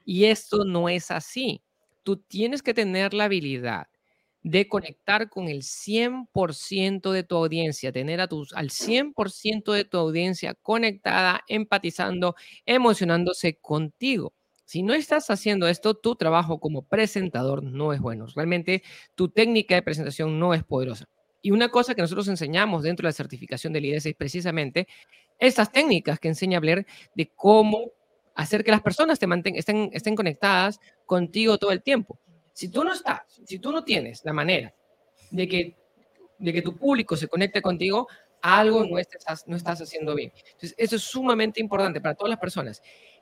Y 0.05 0.25
esto 0.25 0.65
no 0.65 0.89
es 0.89 1.11
así. 1.11 1.61
Tú 2.03 2.17
tienes 2.17 2.63
que 2.63 2.73
tener 2.73 3.13
la 3.13 3.25
habilidad 3.25 3.87
de 4.43 4.67
conectar 4.67 5.29
con 5.29 5.47
el 5.47 5.63
100% 5.63 7.11
de 7.11 7.23
tu 7.23 7.35
audiencia, 7.37 7.91
tener 7.91 8.21
a 8.21 8.27
tus, 8.27 8.53
al 8.53 8.69
100% 8.69 9.71
de 9.71 9.85
tu 9.85 9.97
audiencia 9.97 10.53
conectada, 10.53 11.43
empatizando, 11.47 12.35
emocionándose 12.65 13.57
contigo. 13.59 14.33
Si 14.65 14.83
no 14.83 14.93
estás 14.93 15.29
haciendo 15.29 15.67
esto, 15.67 15.93
tu 15.93 16.15
trabajo 16.15 16.59
como 16.59 16.83
presentador 16.83 17.63
no 17.63 17.93
es 17.93 18.01
bueno. 18.01 18.27
Realmente 18.35 18.83
tu 19.15 19.29
técnica 19.29 19.75
de 19.75 19.81
presentación 19.81 20.39
no 20.39 20.53
es 20.53 20.63
poderosa. 20.63 21.05
Y 21.41 21.51
una 21.51 21.69
cosa 21.69 21.95
que 21.95 22.01
nosotros 22.01 22.27
enseñamos 22.27 22.83
dentro 22.83 23.03
de 23.03 23.09
la 23.09 23.13
certificación 23.13 23.73
del 23.73 23.85
IDS 23.85 24.05
es 24.07 24.15
precisamente 24.15 24.87
estas 25.39 25.71
técnicas 25.71 26.19
que 26.19 26.29
enseña 26.29 26.59
Blair 26.59 26.85
de 27.15 27.31
cómo 27.35 27.91
hacer 28.35 28.63
que 28.63 28.71
las 28.71 28.81
personas 28.81 29.19
te 29.19 29.27
mantengan, 29.27 29.59
estén, 29.59 29.89
estén 29.93 30.15
conectadas 30.15 30.79
contigo 31.05 31.57
todo 31.57 31.71
el 31.71 31.83
tiempo. 31.83 32.19
Si 32.53 32.69
tú 32.69 32.83
no 32.83 32.93
estás, 32.93 33.21
si 33.45 33.59
tú 33.59 33.71
no 33.71 33.83
tienes 33.83 34.23
la 34.23 34.33
manera 34.33 34.73
de 35.31 35.47
que, 35.47 35.75
de 36.37 36.53
que 36.53 36.61
tu 36.61 36.77
público 36.77 37.17
se 37.17 37.27
conecte 37.27 37.61
contigo, 37.61 38.07
algo 38.41 38.85
no 38.85 38.99
estás, 38.99 39.47
no 39.47 39.55
estás 39.55 39.81
haciendo 39.81 40.13
bien. 40.15 40.31
Entonces, 40.35 40.75
eso 40.77 40.95
es 40.97 41.01
sumamente 41.01 41.59
importante 41.59 41.99
para 42.01 42.13
todas 42.13 42.29
las 42.29 42.39
personas. 42.39 42.81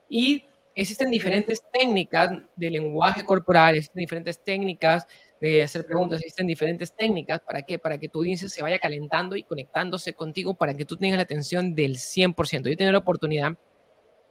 Y 0.09 0.43
existen 0.75 1.11
diferentes 1.11 1.61
técnicas 1.71 2.31
de 2.55 2.69
lenguaje 2.69 3.23
corporal, 3.23 3.75
existen 3.75 4.01
diferentes 4.01 4.43
técnicas 4.43 5.05
de 5.39 5.63
hacer 5.63 5.85
preguntas, 5.85 6.19
existen 6.19 6.47
diferentes 6.47 6.93
técnicas, 6.95 7.39
¿para 7.41 7.61
qué? 7.63 7.79
Para 7.79 7.97
que 7.97 8.09
tu 8.09 8.19
audiencia 8.19 8.49
se 8.49 8.61
vaya 8.61 8.79
calentando 8.79 9.35
y 9.35 9.43
conectándose 9.43 10.13
contigo 10.13 10.53
para 10.53 10.75
que 10.75 10.85
tú 10.85 10.97
tengas 10.97 11.17
la 11.17 11.23
atención 11.23 11.73
del 11.75 11.97
100%. 11.97 12.65
Yo 12.65 12.71
he 12.71 12.75
tenido 12.75 12.91
la 12.91 12.99
oportunidad 12.99 13.57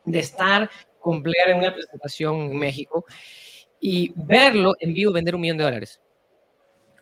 de 0.05 0.19
estar 0.19 0.71
con 1.01 1.23
en 1.25 1.57
una 1.57 1.75
presentación 1.75 2.37
en 2.37 2.59
México 2.59 3.05
y 3.81 4.13
verlo 4.15 4.77
en 4.79 4.95
vivo 4.95 5.13
vender 5.13 5.35
un 5.35 5.41
millón 5.41 5.59
de 5.59 5.65
dólares. 5.65 6.01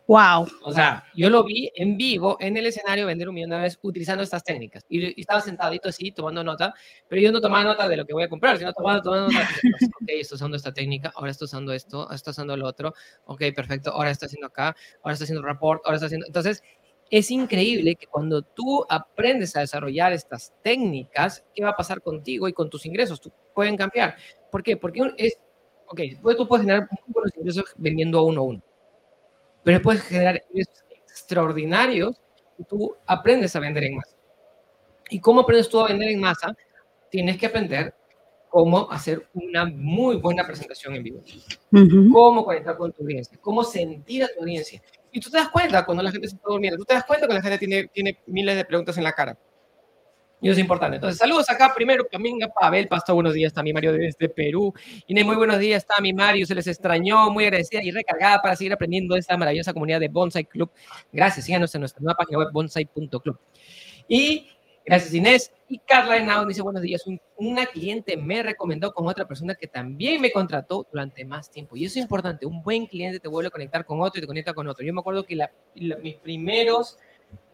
Wow. 0.09 0.47
O 0.63 0.73
sea, 0.73 1.03
yo 1.13 1.29
lo 1.29 1.43
vi 1.43 1.71
en 1.75 1.95
vivo 1.95 2.35
en 2.39 2.57
el 2.57 2.65
escenario 2.65 3.05
vender 3.05 3.29
un 3.29 3.35
millón 3.35 3.51
de 3.51 3.57
dólares 3.57 3.77
utilizando 3.83 4.23
estas 4.23 4.43
técnicas. 4.43 4.83
Y, 4.89 5.21
estaba 5.21 5.39
sentadito 5.39 5.87
así, 5.87 6.11
tomando 6.11 6.43
nota, 6.43 6.73
pero 7.07 7.21
yo 7.21 7.31
no 7.31 7.39
tomaba 7.39 7.63
nota 7.63 7.87
de 7.87 7.95
lo 7.95 8.07
que 8.07 8.13
voy 8.13 8.23
a 8.23 8.27
comprar, 8.27 8.57
sino 8.57 8.73
tomando, 8.73 9.03
tomando 9.03 9.27
nota. 9.27 9.47
ok, 10.01 10.07
estoy 10.07 10.35
usando 10.37 10.57
esta 10.57 10.73
técnica, 10.73 11.11
ahora 11.13 11.29
estoy 11.29 11.45
usando 11.45 11.71
esto, 11.73 12.01
ahora 12.01 12.15
estoy 12.15 12.31
usando 12.31 12.57
lo 12.57 12.65
otro. 12.65 12.95
Ok, 13.25 13.43
perfecto, 13.55 13.91
ahora 13.91 14.09
está 14.09 14.25
haciendo 14.25 14.47
acá, 14.47 14.75
ahora 15.03 15.13
está 15.13 15.25
haciendo 15.25 15.43
report, 15.43 15.83
ahora 15.85 15.97
está 15.97 16.07
haciendo... 16.07 16.25
Entonces, 16.25 16.63
es 17.11 17.29
increíble 17.29 17.95
que 17.95 18.07
cuando 18.07 18.41
tú 18.41 18.83
aprendes 18.89 19.55
a 19.55 19.59
desarrollar 19.59 20.11
estas 20.13 20.55
técnicas, 20.63 21.45
¿qué 21.53 21.63
va 21.63 21.69
a 21.69 21.75
pasar 21.75 22.01
contigo 22.01 22.47
y 22.47 22.53
con 22.53 22.67
tus 22.67 22.87
ingresos? 22.87 23.21
Tú 23.21 23.31
pueden 23.53 23.77
cambiar. 23.77 24.15
¿Por 24.51 24.63
qué? 24.63 24.75
Porque 24.75 25.01
es, 25.17 25.37
ok, 25.89 26.01
pues 26.21 26.37
tú 26.37 26.47
puedes 26.47 26.65
generar 26.65 26.87
muy 26.89 27.01
buenos 27.07 27.31
ingresos 27.35 27.65
vendiendo 27.77 28.19
a 28.19 28.23
uno 28.23 28.41
a 28.41 28.43
uno 28.45 28.63
pero 29.63 29.81
puedes 29.81 30.01
generar 30.03 30.43
extraordinarios 31.05 32.19
y 32.57 32.63
tú 32.63 32.95
aprendes 33.05 33.55
a 33.55 33.59
vender 33.59 33.83
en 33.83 33.97
masa. 33.97 34.15
¿Y 35.09 35.19
cómo 35.19 35.41
aprendes 35.41 35.69
tú 35.69 35.79
a 35.79 35.87
vender 35.87 36.09
en 36.09 36.19
masa? 36.19 36.55
Tienes 37.09 37.37
que 37.37 37.47
aprender 37.47 37.93
cómo 38.49 38.91
hacer 38.91 39.27
una 39.33 39.65
muy 39.65 40.17
buena 40.17 40.45
presentación 40.45 40.95
en 40.95 41.03
vivo, 41.03 41.21
cómo 42.11 42.43
conectar 42.43 42.77
con 42.77 42.91
tu 42.91 43.03
audiencia, 43.03 43.37
cómo 43.41 43.63
sentir 43.63 44.23
a 44.23 44.27
tu 44.27 44.41
audiencia. 44.41 44.81
Y 45.11 45.19
tú 45.19 45.29
te 45.29 45.37
das 45.37 45.49
cuenta 45.49 45.85
cuando 45.85 46.03
la 46.03 46.11
gente 46.11 46.27
se 46.27 46.35
está 46.35 46.49
durmiendo, 46.49 46.77
tú 46.77 46.85
te 46.85 46.93
das 46.93 47.03
cuenta 47.03 47.27
cuando 47.27 47.43
la 47.43 47.49
gente 47.49 47.59
tiene, 47.59 47.87
tiene 47.89 48.19
miles 48.27 48.55
de 48.55 48.65
preguntas 48.65 48.97
en 48.97 49.03
la 49.03 49.13
cara. 49.13 49.37
Y 50.41 50.47
eso 50.47 50.53
es 50.53 50.59
importante. 50.59 50.95
Entonces, 50.95 51.19
saludos 51.19 51.49
acá 51.49 51.73
primero 51.75 52.05
también 52.05 52.41
a 52.43 52.47
Pavel 52.47 52.87
Pasto, 52.87 53.13
buenos 53.13 53.33
días, 53.33 53.49
está 53.49 53.61
mi 53.61 53.73
Mario 53.73 53.91
desde 53.91 54.29
Perú. 54.29 54.73
Inés, 55.07 55.25
muy 55.25 55.35
buenos 55.35 55.59
días, 55.59 55.83
está 55.83 56.01
mi 56.01 56.13
Mario, 56.13 56.45
se 56.45 56.55
les 56.55 56.65
extrañó, 56.67 57.29
muy 57.29 57.43
agradecida 57.43 57.83
y 57.83 57.91
recargada 57.91 58.41
para 58.41 58.55
seguir 58.55 58.71
aprendiendo 58.71 59.15
de 59.15 59.19
esta 59.19 59.35
maravillosa 59.35 59.73
comunidad 59.73 59.99
de 59.99 60.07
Bonsai 60.07 60.45
Club. 60.45 60.71
Gracias, 61.11 61.45
síganos 61.45 61.75
en 61.75 61.81
nuestra 61.81 62.01
nueva 62.01 62.15
página 62.15 62.37
web 62.39 62.49
bonsai.club. 62.53 63.37
Y 64.07 64.47
gracias 64.85 65.13
Inés. 65.13 65.51
Y 65.67 65.77
Carla 65.79 66.17
Henao 66.17 66.45
dice, 66.45 66.61
buenos 66.61 66.81
días, 66.81 67.03
una 67.35 67.65
cliente 67.65 68.15
me 68.15 68.41
recomendó 68.41 68.93
con 68.93 69.07
otra 69.07 69.27
persona 69.27 69.55
que 69.55 69.67
también 69.67 70.21
me 70.21 70.31
contrató 70.31 70.87
durante 70.89 71.25
más 71.25 71.51
tiempo. 71.51 71.75
Y 71.75 71.83
eso 71.83 71.99
es 71.99 72.03
importante, 72.03 72.45
un 72.45 72.63
buen 72.63 72.87
cliente 72.87 73.19
te 73.19 73.27
vuelve 73.27 73.49
a 73.49 73.51
conectar 73.51 73.85
con 73.85 74.01
otro 74.01 74.19
y 74.19 74.21
te 74.21 74.27
conecta 74.27 74.53
con 74.53 74.67
otro. 74.67 74.85
Yo 74.85 74.93
me 74.93 75.01
acuerdo 75.01 75.25
que 75.25 75.37
mis 75.75 76.15
primeros 76.15 76.97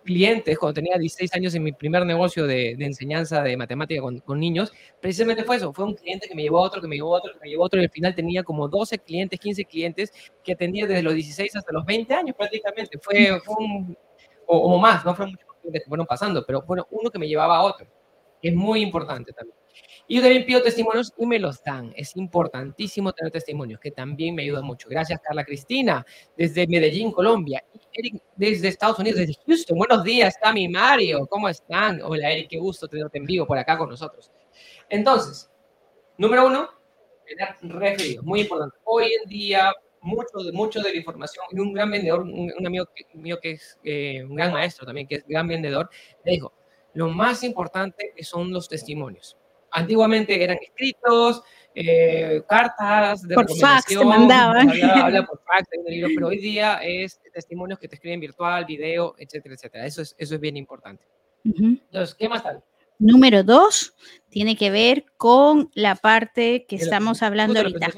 clientes 0.05 0.57
cuando 0.57 0.75
tenía 0.75 0.97
16 0.97 1.33
años 1.33 1.55
en 1.55 1.63
mi 1.63 1.73
primer 1.73 2.05
negocio 2.05 2.45
de, 2.45 2.71
enseñanza 2.79 3.41
de 3.41 3.57
matemática 3.57 4.01
con, 4.01 4.39
niños, 4.39 4.71
precisamente 5.01 5.43
fue 5.43 5.57
eso, 5.57 5.73
fue 5.73 5.85
un 5.85 5.95
cliente 5.95 6.27
que 6.29 6.35
me 6.35 6.43
llevó 6.43 6.59
a 6.59 6.61
otro, 6.61 6.79
que 6.79 6.87
me 6.87 6.95
llevó 6.95 7.15
a 7.15 7.19
otro, 7.19 7.33
que 7.33 7.39
me 7.39 7.49
llevó 7.49 7.63
a 7.63 7.65
otro, 7.65 7.81
y 7.81 7.83
al 7.83 7.89
final 7.89 8.15
tenía 8.15 8.43
como 8.43 8.67
12 8.67 8.99
clientes, 8.99 9.39
15 9.39 9.65
clientes 9.65 10.13
que 10.43 10.53
atendía 10.53 10.85
desde 10.85 11.03
los 11.03 11.15
16 11.15 11.55
hasta 11.55 11.73
los 11.73 11.85
20 11.85 12.13
años 12.13 12.35
prácticamente. 12.37 12.97
Fue, 12.99 13.41
un, 13.57 13.97
o, 14.45 14.77
más, 14.77 15.03
no 15.03 15.15
fueron 15.15 15.31
muchos 15.31 15.47
clientes 15.59 15.83
que 15.83 15.89
fueron 15.89 16.05
pasando, 16.05 16.45
pero 16.45 16.61
bueno, 16.61 16.87
uno 16.91 17.09
que 17.09 17.19
me 17.19 17.27
llevaba 17.27 17.57
a 17.57 17.63
otro, 17.63 17.87
que 18.41 18.49
es 18.49 18.55
muy 18.55 18.81
importante 18.81 19.33
también. 19.33 19.57
Y 20.07 20.17
yo 20.17 20.21
también 20.21 20.45
pido 20.45 20.61
testimonios 20.61 21.11
y 21.17 21.25
me 21.25 21.39
los 21.39 21.63
dan. 21.63 21.91
Es 21.95 22.15
importantísimo 22.15 23.11
tener 23.11 23.31
testimonios, 23.31 23.79
que 23.79 23.89
también 23.89 24.35
me 24.35 24.43
ayudan 24.43 24.63
mucho. 24.63 24.87
Gracias, 24.87 25.19
Carla 25.19 25.43
Cristina, 25.43 26.05
desde 26.37 26.67
Medellín, 26.67 27.11
Colombia. 27.11 27.63
Y 27.73 27.79
Eric, 27.91 28.21
desde 28.35 28.67
Estados 28.67 28.99
Unidos, 28.99 29.19
desde 29.19 29.35
Houston. 29.47 29.77
Buenos 29.77 30.03
días, 30.03 30.35
está 30.35 30.53
mi 30.53 30.67
Mario. 30.67 31.25
¿Cómo 31.25 31.49
están? 31.49 32.01
Hola, 32.03 32.31
Eric, 32.31 32.49
qué 32.49 32.59
gusto 32.59 32.87
tenerte 32.87 33.17
en 33.17 33.25
vivo 33.25 33.47
por 33.47 33.57
acá 33.57 33.79
con 33.79 33.89
nosotros. 33.89 34.31
Entonces, 34.89 35.49
número 36.19 36.45
uno, 36.45 36.69
tener 37.25 37.55
referidos. 37.61 38.23
Muy 38.23 38.41
importante. 38.41 38.77
Hoy 38.83 39.11
en 39.23 39.27
día, 39.27 39.73
mucho 40.01 40.37
mucho 40.53 40.81
de 40.81 40.91
la 40.91 40.97
información, 40.97 41.45
y 41.49 41.59
un 41.59 41.73
gran 41.73 41.89
vendedor, 41.89 42.21
un, 42.21 42.53
amigo 42.63 42.85
mío 43.15 43.39
que 43.41 43.51
es 43.53 43.79
eh, 43.83 44.23
un 44.23 44.35
gran 44.35 44.53
maestro 44.53 44.85
también, 44.85 45.07
que 45.07 45.15
es 45.15 45.27
gran 45.27 45.47
vendedor, 45.47 45.89
me 46.23 46.33
dijo, 46.33 46.53
lo 46.93 47.09
más 47.09 47.43
importante 47.43 48.13
son 48.21 48.51
los 48.53 48.69
testimonios 48.69 49.35
Antiguamente 49.75 50.41
eran 50.41 50.57
escritos, 50.61 51.43
eh, 51.75 52.41
cartas 52.47 53.23
de 53.23 53.35
por 53.35 53.53
fax 53.57 53.87
te 53.87 54.05
mandaban. 54.05 54.69
Habla, 54.83 55.25
por 55.25 55.41
fax, 55.45 55.67
pero 56.15 56.27
hoy 56.27 56.37
día 56.37 56.79
es 56.81 57.19
testimonios 57.33 57.77
que 57.77 57.89
te 57.89 57.95
escriben 57.95 58.21
virtual, 58.21 58.63
video, 58.63 59.15
etcétera, 59.17 59.55
etcétera. 59.55 59.85
Eso 59.85 60.01
es, 60.01 60.15
eso 60.17 60.35
es 60.35 60.41
bien 60.41 60.55
importante. 60.55 61.03
Entonces, 61.43 62.15
¿qué 62.15 62.29
más 62.29 62.41
tal? 62.41 62.63
Número 62.97 63.43
dos, 63.43 63.93
tiene 64.29 64.55
que 64.55 64.71
ver 64.71 65.05
con 65.17 65.69
la 65.73 65.95
parte 65.95 66.65
que 66.65 66.77
estamos 66.77 67.21
hablando 67.21 67.59
ahorita, 67.59 67.89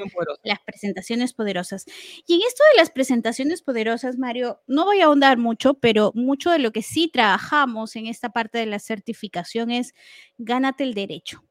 las 0.44 0.60
presentaciones 0.66 1.34
poderosas. 1.34 1.86
Y 2.26 2.34
en 2.34 2.42
esto 2.42 2.64
de 2.72 2.80
las 2.80 2.90
presentaciones 2.90 3.62
poderosas, 3.62 4.18
Mario, 4.18 4.62
no 4.66 4.86
voy 4.86 5.02
a 5.02 5.06
ahondar 5.06 5.38
mucho, 5.38 5.76
pero 5.76 6.12
mucho 6.16 6.50
de 6.50 6.58
lo 6.58 6.72
que 6.72 6.82
sí 6.82 7.12
trabajamos 7.14 7.96
en 7.96 8.08
esta 8.08 8.32
parte 8.32 8.58
de 8.58 8.66
la 8.66 8.80
certificación 8.80 9.70
es 9.70 9.94
gánate 10.40 10.84
el 10.84 10.96
derecho. 10.96 11.47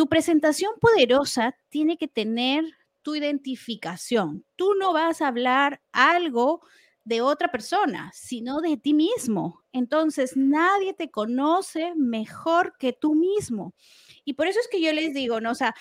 Tu 0.00 0.08
presentación 0.08 0.72
poderosa 0.80 1.54
tiene 1.68 1.98
que 1.98 2.08
tener 2.08 2.64
tu 3.02 3.16
identificación. 3.16 4.46
Tú 4.56 4.72
no 4.80 4.94
vas 4.94 5.20
a 5.20 5.28
hablar 5.28 5.82
algo 5.92 6.62
de 7.04 7.20
otra 7.20 7.48
persona, 7.52 8.10
sino 8.14 8.62
de 8.62 8.78
ti 8.78 8.94
mismo. 8.94 9.62
Entonces, 9.74 10.38
nadie 10.38 10.94
te 10.94 11.10
conoce 11.10 11.92
mejor 11.96 12.78
que 12.78 12.94
tú 12.94 13.14
mismo. 13.14 13.74
Y 14.24 14.32
por 14.32 14.46
eso 14.46 14.58
es 14.58 14.68
que 14.68 14.80
yo 14.80 14.90
les 14.94 15.12
digo, 15.12 15.38
¿no? 15.42 15.50
O 15.50 15.54
sea, 15.54 15.74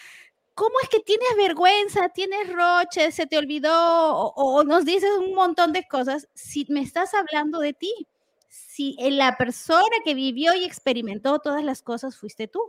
¿cómo 0.53 0.75
es 0.83 0.89
que 0.89 0.99
tienes 0.99 1.38
vergüenza, 1.38 2.09
tienes 2.09 2.51
roche, 2.51 3.13
se 3.13 3.25
te 3.25 3.38
olvidó 3.38 3.71
o, 3.71 4.33
o 4.35 4.65
nos 4.65 4.83
dices 4.83 5.11
un 5.17 5.33
montón 5.33 5.71
de 5.71 5.88
cosas 5.88 6.27
si 6.33 6.65
me 6.67 6.81
estás 6.81 7.13
hablando 7.13 7.59
de 7.59 7.71
ti? 7.71 7.93
Si 8.50 8.98
la 9.00 9.38
persona 9.38 9.96
que 10.03 10.15
vivió 10.15 10.53
y 10.56 10.65
experimentó 10.65 11.39
todas 11.39 11.63
las 11.63 11.82
cosas 11.82 12.18
fuiste 12.18 12.48
tú. 12.48 12.60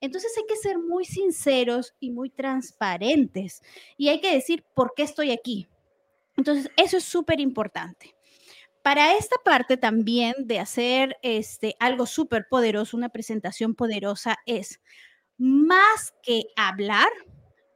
Entonces 0.00 0.32
hay 0.36 0.44
que 0.46 0.56
ser 0.56 0.78
muy 0.78 1.04
sinceros 1.04 1.94
y 2.00 2.10
muy 2.10 2.30
transparentes 2.30 3.62
y 3.96 4.08
hay 4.08 4.20
que 4.20 4.32
decir 4.32 4.64
por 4.74 4.94
qué 4.94 5.02
estoy 5.02 5.32
aquí. 5.32 5.68
Entonces 6.36 6.70
eso 6.76 6.96
es 6.96 7.04
súper 7.04 7.40
importante. 7.40 8.14
Para 8.82 9.16
esta 9.16 9.36
parte 9.44 9.76
también 9.76 10.34
de 10.38 10.60
hacer 10.60 11.16
este, 11.22 11.74
algo 11.80 12.06
súper 12.06 12.46
poderoso, 12.48 12.96
una 12.96 13.08
presentación 13.08 13.74
poderosa, 13.74 14.38
es 14.46 14.80
más 15.38 16.14
que 16.22 16.44
hablar, 16.56 17.08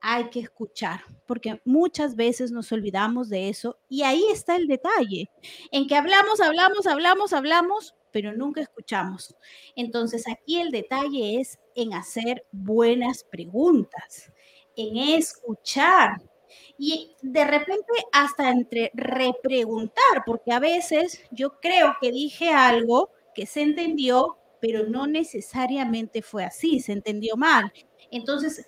hay 0.01 0.31
que 0.31 0.41
escuchar, 0.41 1.01
porque 1.27 1.61
muchas 1.65 2.17
veces 2.17 2.51
nos 2.51 2.73
olvidamos 2.73 3.29
de 3.29 3.49
eso 3.49 3.79
y 3.89 4.03
ahí 4.03 4.25
está 4.33 4.57
el 4.57 4.67
detalle, 4.67 5.31
en 5.71 5.87
que 5.87 5.97
hablamos, 5.97 6.41
hablamos, 6.41 6.87
hablamos, 6.87 7.33
hablamos, 7.33 7.95
pero 8.11 8.33
nunca 8.33 8.61
escuchamos. 8.61 9.35
Entonces 9.77 10.25
aquí 10.29 10.61
el 10.61 10.71
detalle 10.71 11.41
es 11.41 11.59
en 11.75 11.95
hacer 11.95 12.45
buenas 12.51 13.25
preguntas, 13.25 14.33
en 14.77 14.97
escuchar 14.97 16.21
y 16.79 17.15
de 17.23 17.45
repente 17.45 17.93
hasta 18.13 18.51
entre 18.51 18.91
repreguntar, 18.95 20.25
porque 20.25 20.53
a 20.53 20.61
veces 20.61 21.23
yo 21.31 21.61
creo 21.61 21.97
que 22.01 22.11
dije 22.11 22.49
algo 22.51 23.11
que 23.35 23.47
se 23.47 23.63
entendió, 23.63 24.39
pero 24.61 24.87
no 24.87 25.07
necesariamente 25.07 26.23
fue 26.23 26.45
así, 26.45 26.81
se 26.81 26.93
entendió 26.93 27.37
mal. 27.37 27.73
Entonces, 28.11 28.67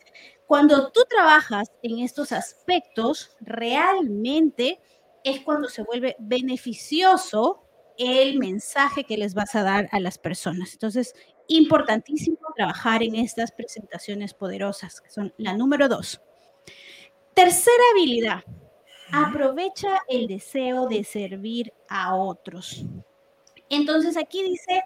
cuando 0.53 0.91
tú 0.91 1.01
trabajas 1.09 1.73
en 1.83 2.01
estos 2.01 2.31
aspectos, 2.31 3.35
realmente 3.41 4.83
es 5.25 5.41
cuando 5.41 5.67
se 5.71 5.83
vuelve 5.83 6.15
beneficioso 6.19 7.65
el 7.97 8.39
mensaje 8.39 9.05
que 9.05 9.17
les 9.17 9.33
vas 9.33 9.55
a 9.55 9.63
dar 9.63 9.89
a 9.93 9.99
las 9.99 10.19
personas. 10.19 10.75
Entonces, 10.75 11.15
importantísimo 11.49 12.37
trabajar 12.55 13.03
en 13.03 13.15
estas 13.15 13.51
presentaciones 13.51 14.35
poderosas, 14.35 15.01
que 15.01 15.09
son 15.09 15.33
la 15.39 15.57
número 15.57 15.89
dos. 15.89 16.21
Tercera 17.33 17.83
habilidad, 17.93 18.45
aprovecha 19.11 20.01
el 20.07 20.27
deseo 20.27 20.87
de 20.87 21.03
servir 21.03 21.73
a 21.89 22.15
otros. 22.15 22.85
Entonces, 23.71 24.19
aquí 24.19 24.43
dice 24.43 24.83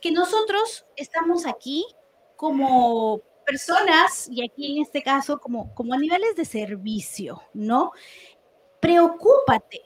que 0.00 0.10
nosotros 0.10 0.84
estamos 0.96 1.46
aquí 1.46 1.86
como 2.34 3.22
personas, 3.44 4.28
y 4.30 4.44
aquí 4.44 4.76
en 4.76 4.82
este 4.82 5.02
caso 5.02 5.38
como, 5.38 5.74
como 5.74 5.94
a 5.94 5.98
niveles 5.98 6.34
de 6.36 6.44
servicio, 6.44 7.42
¿no? 7.52 7.92
Preocúpate 8.80 9.82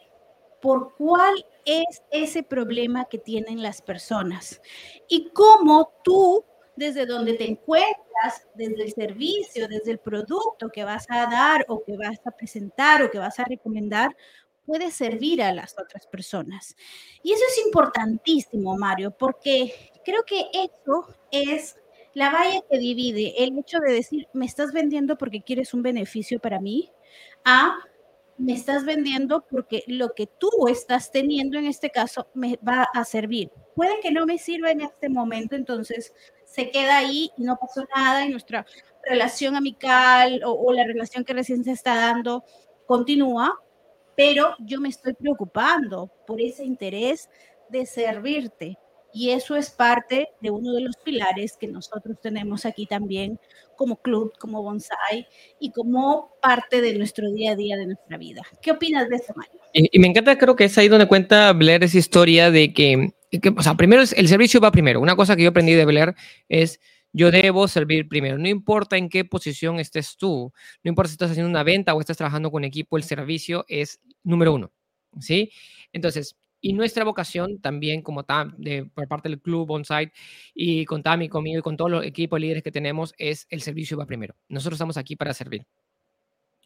por 0.60 0.94
cuál 0.96 1.46
es 1.64 2.02
ese 2.10 2.42
problema 2.42 3.04
que 3.04 3.18
tienen 3.18 3.62
las 3.62 3.82
personas 3.82 4.60
y 5.08 5.30
cómo 5.30 5.92
tú, 6.02 6.44
desde 6.76 7.06
donde 7.06 7.34
te 7.34 7.48
encuentras, 7.48 8.46
desde 8.54 8.84
el 8.84 8.92
servicio, 8.92 9.68
desde 9.68 9.92
el 9.92 9.98
producto 9.98 10.68
que 10.70 10.84
vas 10.84 11.06
a 11.08 11.26
dar 11.26 11.64
o 11.68 11.82
que 11.84 11.96
vas 11.96 12.18
a 12.24 12.30
presentar 12.30 13.02
o 13.02 13.10
que 13.10 13.18
vas 13.18 13.38
a 13.38 13.44
recomendar, 13.44 14.16
puedes 14.64 14.94
servir 14.94 15.42
a 15.42 15.52
las 15.52 15.74
otras 15.78 16.06
personas. 16.06 16.76
Y 17.22 17.32
eso 17.32 17.42
es 17.48 17.66
importantísimo, 17.66 18.76
Mario, 18.76 19.10
porque 19.10 19.90
creo 20.04 20.24
que 20.24 20.48
eso 20.52 21.06
es 21.30 21.76
la 22.18 22.30
valla 22.30 22.62
que 22.68 22.78
divide 22.78 23.44
el 23.44 23.56
hecho 23.56 23.78
de 23.78 23.92
decir, 23.92 24.26
me 24.32 24.44
estás 24.44 24.72
vendiendo 24.72 25.16
porque 25.16 25.40
quieres 25.40 25.72
un 25.72 25.82
beneficio 25.82 26.40
para 26.40 26.58
mí, 26.58 26.90
a 27.44 27.76
me 28.36 28.54
estás 28.54 28.84
vendiendo 28.84 29.46
porque 29.48 29.84
lo 29.86 30.14
que 30.14 30.26
tú 30.26 30.50
estás 30.68 31.12
teniendo 31.12 31.58
en 31.58 31.66
este 31.66 31.90
caso 31.90 32.28
me 32.34 32.58
va 32.66 32.88
a 32.92 33.04
servir. 33.04 33.52
Puede 33.76 34.00
que 34.00 34.10
no 34.10 34.26
me 34.26 34.38
sirva 34.38 34.72
en 34.72 34.80
este 34.80 35.08
momento, 35.08 35.54
entonces 35.54 36.12
se 36.44 36.72
queda 36.72 36.98
ahí 36.98 37.30
y 37.36 37.44
no 37.44 37.56
pasó 37.56 37.84
nada 37.94 38.26
y 38.26 38.30
nuestra 38.30 38.66
relación 39.04 39.54
amical 39.54 40.42
o, 40.44 40.50
o 40.54 40.72
la 40.72 40.84
relación 40.84 41.24
que 41.24 41.34
recién 41.34 41.62
se 41.62 41.70
está 41.70 41.94
dando 41.94 42.44
continúa, 42.86 43.62
pero 44.16 44.56
yo 44.58 44.80
me 44.80 44.88
estoy 44.88 45.14
preocupando 45.14 46.10
por 46.26 46.40
ese 46.40 46.64
interés 46.64 47.30
de 47.68 47.86
servirte. 47.86 48.76
Y 49.12 49.30
eso 49.30 49.56
es 49.56 49.70
parte 49.70 50.28
de 50.40 50.50
uno 50.50 50.72
de 50.72 50.82
los 50.82 50.96
pilares 50.96 51.56
que 51.58 51.66
nosotros 51.66 52.16
tenemos 52.20 52.66
aquí 52.66 52.86
también 52.86 53.38
como 53.76 53.96
club, 53.96 54.32
como 54.38 54.62
bonsai 54.62 55.26
y 55.60 55.70
como 55.70 56.32
parte 56.42 56.80
de 56.80 56.94
nuestro 56.94 57.30
día 57.30 57.52
a 57.52 57.56
día 57.56 57.76
de 57.76 57.86
nuestra 57.86 58.18
vida. 58.18 58.42
¿Qué 58.60 58.72
opinas 58.72 59.08
de 59.08 59.16
eso, 59.16 59.32
Mario? 59.36 59.60
Y, 59.72 59.98
me 59.98 60.08
encanta, 60.08 60.36
creo 60.36 60.56
que 60.56 60.64
es 60.64 60.76
ahí 60.76 60.88
donde 60.88 61.06
cuenta 61.06 61.52
Blair 61.52 61.82
esa 61.84 61.98
historia 61.98 62.50
de 62.50 62.72
que, 62.72 63.12
o 63.56 63.62
sea, 63.62 63.74
primero 63.74 64.02
el 64.02 64.28
servicio 64.28 64.60
va 64.60 64.72
primero. 64.72 65.00
Una 65.00 65.16
cosa 65.16 65.36
que 65.36 65.44
yo 65.44 65.50
aprendí 65.50 65.74
de 65.74 65.84
Blair 65.84 66.14
es 66.48 66.80
yo 67.12 67.30
debo 67.30 67.68
servir 67.68 68.08
primero. 68.08 68.38
No 68.38 68.48
importa 68.48 68.96
en 68.96 69.08
qué 69.08 69.24
posición 69.24 69.80
estés 69.80 70.16
tú, 70.16 70.52
no 70.82 70.88
importa 70.88 71.08
si 71.08 71.14
estás 71.14 71.30
haciendo 71.30 71.48
una 71.48 71.62
venta 71.62 71.94
o 71.94 72.00
estás 72.00 72.16
trabajando 72.16 72.50
con 72.50 72.64
equipo, 72.64 72.96
el 72.96 73.04
servicio 73.04 73.64
es 73.68 74.00
número 74.22 74.52
uno. 74.52 74.72
¿Sí? 75.20 75.50
Entonces, 75.92 76.36
y 76.68 76.74
nuestra 76.74 77.02
vocación 77.02 77.62
también, 77.62 78.02
como 78.02 78.24
Tam, 78.24 78.54
de, 78.58 78.84
por 78.84 79.08
parte 79.08 79.30
del 79.30 79.40
club 79.40 79.70
on-site 79.70 80.12
y 80.52 80.84
con 80.84 81.02
Tami, 81.02 81.30
conmigo 81.30 81.60
y 81.60 81.62
con 81.62 81.78
todos 81.78 81.90
los 81.90 82.04
equipos 82.04 82.38
líderes 82.38 82.62
que 82.62 82.70
tenemos, 82.70 83.14
es 83.16 83.46
el 83.48 83.62
servicio 83.62 83.96
va 83.96 84.04
primero. 84.04 84.34
Nosotros 84.50 84.76
estamos 84.76 84.98
aquí 84.98 85.16
para 85.16 85.32
servir. 85.32 85.64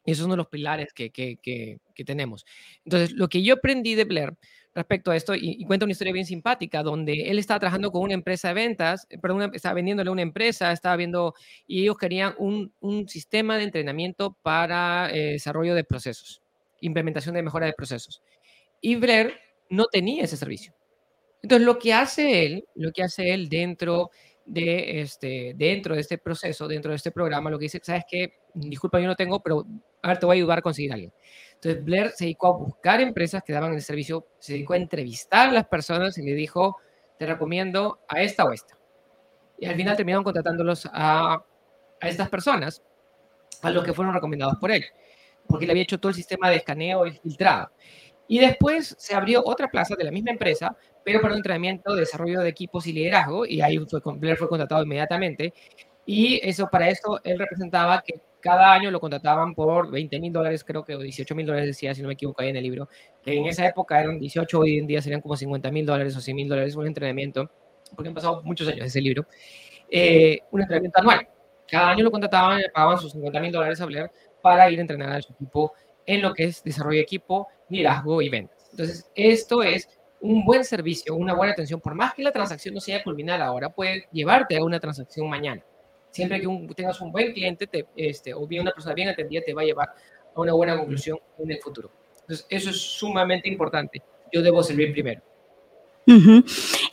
Y 0.05 0.11
esos 0.11 0.27
son 0.27 0.37
los 0.37 0.49
pilares 0.49 0.93
que, 0.93 1.11
que, 1.11 1.37
que, 1.41 2.05
tenemos. 2.05 2.45
Entonces, 2.85 3.13
lo 3.13 3.29
que 3.29 3.45
yo 3.45 3.55
aprendí 3.55 3.95
de 3.95 4.03
Blair 4.03 4.35
respecto 4.75 5.13
a 5.13 5.17
esto, 5.17 5.37
y, 5.37 5.65
cuenta 5.67 5.85
una 5.85 5.93
historia 5.93 6.13
bien 6.13 6.27
simpática, 6.27 6.83
donde 6.83 7.31
él 7.31 7.39
estaba 7.39 7.61
trabajando 7.61 7.93
con 7.93 8.03
una 8.03 8.15
empresa 8.15 8.49
de 8.49 8.55
ventas, 8.55 9.07
eh, 9.09 9.19
perdón, 9.19 9.53
estaba 9.55 9.77
vendiéndole 9.77 10.09
a 10.09 10.13
una 10.13 10.23
empresa, 10.23 10.73
estaba 10.73 10.97
viendo, 10.97 11.35
y 11.69 11.83
ellos 11.83 11.97
querían 11.97 12.35
un, 12.39 12.73
un 12.81 13.09
sistema 13.09 13.57
de 13.57 13.63
entrenamiento 13.63 14.37
para 14.43 15.13
eh, 15.13 15.35
desarrollo 15.35 15.77
de 15.77 15.85
procesos, 15.85 16.43
implementación 16.81 17.37
de 17.37 17.43
mejora 17.45 17.67
de 17.67 17.73
procesos. 17.73 18.21
Y 18.81 18.97
Blair 18.97 19.39
no 19.73 19.87
tenía 19.87 20.25
ese 20.25 20.37
servicio. 20.37 20.75
Entonces, 21.43 21.67
lo 21.67 21.79
que 21.79 21.95
hace 21.95 22.47
él, 22.47 22.65
lo 22.75 22.93
que 22.93 23.03
hace 23.03 23.33
él 23.33 23.49
dentro 23.49 24.11
de 24.45 25.01
este, 25.01 25.55
dentro 25.57 25.95
de 25.95 26.03
este 26.03 26.19
proceso, 26.19 26.69
dentro 26.69 26.91
de 26.91 26.97
este 26.97 27.11
programa, 27.11 27.51
lo 27.51 27.59
que 27.59 27.65
dice, 27.65 27.81
sabes 27.83 28.05
que, 28.09 28.35
disculpa, 28.55 29.01
yo 29.01 29.07
no 29.07 29.17
tengo, 29.17 29.41
pero 29.41 29.65
a 30.03 30.09
ver, 30.09 30.19
te 30.19 30.27
voy 30.27 30.37
a 30.37 30.39
ayudar 30.39 30.59
a 30.59 30.63
conseguir 30.63 30.93
a 30.93 30.95
alguien. 30.95 31.13
Entonces, 31.55 31.85
Blair 31.85 32.11
se 32.11 32.25
dedicó 32.25 32.49
a 32.49 32.59
buscar 32.59 33.01
empresas 33.01 33.43
que 33.43 33.53
daban 33.53 33.73
el 33.73 33.83
servicio, 33.83 34.27
se 34.39 34.53
dedicó 34.53 34.75
a 34.75 34.77
entrevistar 34.77 35.49
a 35.49 35.53
las 35.53 35.67
personas 35.67 36.19
y 36.19 36.23
le 36.23 36.35
dijo, 36.35 36.77
te 37.19 37.25
recomiendo 37.25 38.01
a 38.09 38.21
esta 38.21 38.45
o 38.45 38.53
esta. 38.53 38.79
Y 39.59 39.67
al 39.67 39.77
final 39.77 39.97
terminaron 39.97 40.25
contratándolos 40.25 40.89
a, 40.93 41.35
a 42.01 42.09
estas 42.09 42.29
personas, 42.29 42.83
a 43.63 43.71
los 43.71 43.85
que 43.85 43.95
fueron 43.95 44.13
recomendados 44.13 44.57
por 44.57 44.71
él, 44.71 44.85
porque 45.47 45.67
le 45.67 45.73
había 45.73 45.85
hecho 45.85 45.99
todo 45.99 46.11
el 46.11 46.17
sistema 46.17 46.51
de 46.51 46.57
escaneo 46.57 47.07
y 47.07 47.13
filtrado. 47.13 47.71
Y 48.33 48.39
después 48.39 48.95
se 48.99 49.15
abrió 49.15 49.43
otra 49.45 49.69
plaza 49.69 49.95
de 49.95 50.05
la 50.05 50.11
misma 50.11 50.31
empresa, 50.31 50.75
pero 51.05 51.21
para 51.21 51.35
un 51.35 51.41
entrenamiento 51.41 51.93
de 51.93 52.01
desarrollo 52.01 52.41
de 52.41 52.49
equipos 52.49 52.87
y 52.87 52.95
liderazgo, 52.95 53.45
y 53.45 53.61
ahí 53.61 53.77
fue, 53.87 54.01
Blair 54.17 54.39
fue 54.39 54.49
contratado 54.49 54.83
inmediatamente. 54.83 55.53
Y 56.07 56.41
eso 56.43 56.67
para 56.73 56.89
eso 56.89 57.21
él 57.25 57.39
representaba 57.39 58.01
que 58.01 58.23
cada 58.41 58.73
año 58.73 58.91
lo 58.91 59.01
contrataban 59.01 59.55
por 59.55 59.91
20 59.91 60.19
mil 60.19 60.33
dólares, 60.33 60.65
creo 60.65 60.83
que 60.83 60.97
18 60.97 61.35
mil 61.35 61.45
dólares 61.45 61.67
decía, 61.67 61.95
si 61.95 62.01
no 62.01 62.09
me 62.09 62.15
equivoco, 62.15 62.41
ahí 62.41 62.49
en 62.49 62.57
el 62.57 62.63
libro, 62.63 62.89
que 63.23 63.35
en 63.35 63.45
esa 63.45 63.67
época 63.67 64.01
eran 64.01 64.19
18, 64.19 64.59
hoy 64.59 64.79
en 64.79 64.87
día 64.87 65.03
serían 65.03 65.21
como 65.21 65.37
50 65.37 65.71
mil 65.71 65.85
dólares 65.85 66.17
o 66.17 66.21
100 66.23 66.35
mil 66.35 66.49
dólares 66.49 66.75
un 66.75 66.87
entrenamiento, 66.87 67.51
porque 67.95 68.09
han 68.09 68.15
pasado 68.15 68.41
muchos 68.45 68.67
años 68.67 68.87
ese 68.87 69.03
libro, 69.03 69.27
eh, 69.91 70.39
un 70.51 70.63
entrenamiento 70.63 71.01
anual. 71.01 71.29
Cada 71.71 71.91
año 71.91 72.03
lo 72.03 72.11
contrataban, 72.11 72.63
pagaban 72.73 72.97
sus 72.97 73.13
50 73.13 73.41
mil 73.41 73.53
dólares 73.53 73.79
a 73.83 73.85
Blair 73.85 74.11
para 74.41 74.71
ir 74.71 74.79
a 74.79 74.81
entrenar 74.81 75.13
a 75.13 75.21
su 75.21 75.35
equipo 75.35 75.75
en 76.07 76.23
lo 76.23 76.35
que 76.35 76.45
es 76.45 76.63
desarrollo 76.63 76.97
de 76.97 77.03
equipo, 77.03 77.49
liderazgo 77.73 78.23
y 78.23 78.29
ventas. 78.29 78.69
Entonces, 78.71 79.11
esto 79.15 79.63
es 79.63 79.89
un 80.21 80.45
buen 80.45 80.65
servicio, 80.65 81.15
una 81.17 81.35
buena 81.35 81.53
atención, 81.53 81.81
por 81.81 81.95
más 81.95 82.15
que 82.15 82.23
la 82.23 82.33
transacción 82.33 82.75
no 82.75 82.81
sea 82.81 83.03
culminada 83.03 83.47
ahora, 83.47 83.71
puede 83.71 84.07
llevarte 84.13 84.57
a 84.57 84.65
una 84.65 84.79
transacción 84.79 85.29
mañana. 85.29 85.63
Siempre 86.11 86.41
que 86.41 86.75
tengas 86.75 87.01
un 87.01 87.11
buen 87.11 87.33
cliente 87.33 87.67
te, 87.67 87.87
este, 87.97 88.35
o 88.35 88.47
bien 88.47 88.63
una 88.63 88.73
persona 88.73 88.95
bien 88.95 89.09
atendida, 89.09 89.43
te 89.45 89.55
va 89.55 89.63
a 89.63 89.65
llevar 89.65 89.89
a 90.35 90.41
una 90.41 90.53
buena 90.53 90.77
conclusión 90.77 91.19
en 91.39 91.51
el 91.51 91.59
futuro. 91.59 91.91
Entonces, 92.21 92.47
eso 92.49 92.71
es 92.71 92.81
sumamente 92.81 93.49
importante. 93.49 94.03
Yo 94.33 94.43
debo 94.43 94.63
servir 94.63 94.93
primero. 94.93 95.23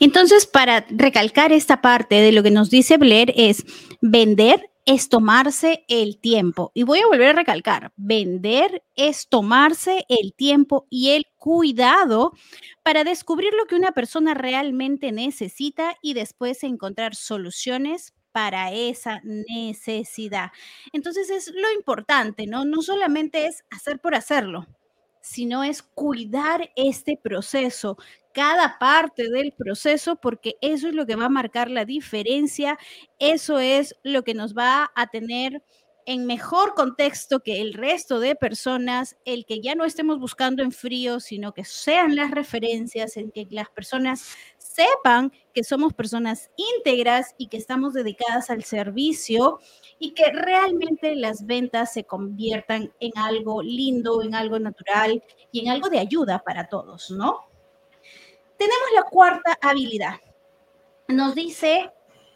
Entonces, 0.00 0.46
para 0.46 0.86
recalcar 0.90 1.52
esta 1.52 1.80
parte 1.80 2.16
de 2.16 2.32
lo 2.32 2.42
que 2.42 2.50
nos 2.50 2.70
dice 2.70 2.96
Blair 2.96 3.32
es 3.36 3.64
vender 4.00 4.69
es 4.90 5.08
tomarse 5.08 5.84
el 5.86 6.18
tiempo. 6.18 6.72
Y 6.74 6.82
voy 6.82 6.98
a 6.98 7.06
volver 7.06 7.28
a 7.28 7.32
recalcar, 7.34 7.92
vender 7.96 8.82
es 8.96 9.28
tomarse 9.28 10.04
el 10.08 10.34
tiempo 10.34 10.88
y 10.90 11.10
el 11.10 11.26
cuidado 11.36 12.32
para 12.82 13.04
descubrir 13.04 13.52
lo 13.54 13.66
que 13.66 13.76
una 13.76 13.92
persona 13.92 14.34
realmente 14.34 15.12
necesita 15.12 15.94
y 16.02 16.14
después 16.14 16.64
encontrar 16.64 17.14
soluciones 17.14 18.14
para 18.32 18.72
esa 18.72 19.20
necesidad. 19.22 20.50
Entonces 20.92 21.30
es 21.30 21.52
lo 21.54 21.70
importante, 21.70 22.48
¿no? 22.48 22.64
No 22.64 22.82
solamente 22.82 23.46
es 23.46 23.62
hacer 23.70 24.00
por 24.00 24.16
hacerlo, 24.16 24.66
sino 25.22 25.62
es 25.62 25.82
cuidar 25.82 26.72
este 26.74 27.16
proceso, 27.16 27.96
cada 28.32 28.78
parte 28.78 29.28
del 29.30 29.52
proceso 29.52 30.16
porque 30.16 30.56
eso 30.60 30.88
es 30.88 30.94
lo 30.94 31.06
que 31.06 31.16
va 31.16 31.26
a 31.26 31.28
marcar 31.28 31.70
la 31.70 31.84
diferencia, 31.84 32.78
eso 33.18 33.58
es 33.58 33.96
lo 34.02 34.22
que 34.24 34.34
nos 34.34 34.54
va 34.56 34.90
a 34.94 35.06
tener 35.08 35.62
en 36.06 36.26
mejor 36.26 36.74
contexto 36.74 37.40
que 37.40 37.60
el 37.60 37.74
resto 37.74 38.20
de 38.20 38.34
personas, 38.34 39.16
el 39.24 39.44
que 39.46 39.60
ya 39.60 39.74
no 39.74 39.84
estemos 39.84 40.18
buscando 40.18 40.62
en 40.62 40.72
frío, 40.72 41.20
sino 41.20 41.52
que 41.52 41.64
sean 41.64 42.16
las 42.16 42.30
referencias, 42.30 43.16
en 43.16 43.30
que 43.30 43.46
las 43.50 43.68
personas 43.70 44.24
sepan 44.58 45.32
que 45.54 45.62
somos 45.62 45.92
personas 45.92 46.50
íntegras 46.76 47.34
y 47.38 47.48
que 47.48 47.56
estamos 47.58 47.92
dedicadas 47.94 48.50
al 48.50 48.64
servicio 48.64 49.60
y 49.98 50.12
que 50.12 50.32
realmente 50.32 51.14
las 51.16 51.46
ventas 51.46 51.92
se 51.92 52.04
conviertan 52.04 52.92
en 53.00 53.12
algo 53.16 53.62
lindo, 53.62 54.22
en 54.22 54.34
algo 54.34 54.58
natural 54.58 55.22
y 55.52 55.60
en 55.60 55.68
algo 55.70 55.88
de 55.90 55.98
ayuda 55.98 56.40
para 56.44 56.68
todos, 56.68 57.10
¿no? 57.10 57.49
Tenemos 58.60 58.88
la 58.94 59.04
cuarta 59.04 59.58
habilidad. 59.62 60.20
Nos 61.08 61.34
dice 61.34 61.90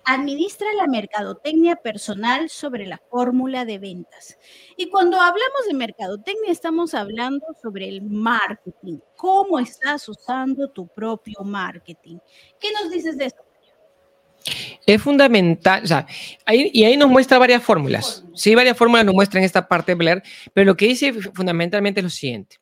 administra 0.07 0.67
la 0.75 0.87
mercadotecnia 0.87 1.77
personal 1.77 2.49
sobre 2.49 2.87
la 2.87 2.99
fórmula 3.11 3.67
de 3.67 3.79
ventas. 3.79 4.39
Y 4.79 4.89
cuando 4.89 5.21
hablamos 5.21 5.67
de 5.69 5.75
mercadotecnia, 5.75 6.51
estamos 6.51 6.95
hablando 6.95 7.45
sobre 7.61 7.91
el 7.91 8.01
marketing. 8.01 9.01
¿Cómo 9.17 9.59
estás 9.59 10.09
usando 10.09 10.71
tu 10.71 10.87
propio 10.87 11.41
marketing? 11.45 12.17
¿Qué 12.59 12.69
nos 12.73 12.91
dices 12.91 13.19
de 13.19 13.27
esto? 13.27 13.43
Es 14.87 15.03
fundamental, 15.03 15.85
o 15.85 15.87
sea, 15.87 16.07
y 16.51 16.85
ahí 16.85 16.97
nos 16.97 17.11
muestra 17.11 17.37
varias 17.37 17.63
fórmulas. 17.63 18.25
Sí, 18.35 18.55
varias 18.55 18.79
fórmulas 18.79 19.05
nos 19.05 19.15
muestran 19.15 19.45
esta 19.45 19.69
parte, 19.69 19.95
Blair, 19.95 20.23
pero 20.55 20.65
lo 20.65 20.75
que 20.75 20.87
dice 20.87 21.13
fundamentalmente 21.13 22.01
es 22.01 22.05
lo 22.05 22.11
siguiente. 22.11 22.57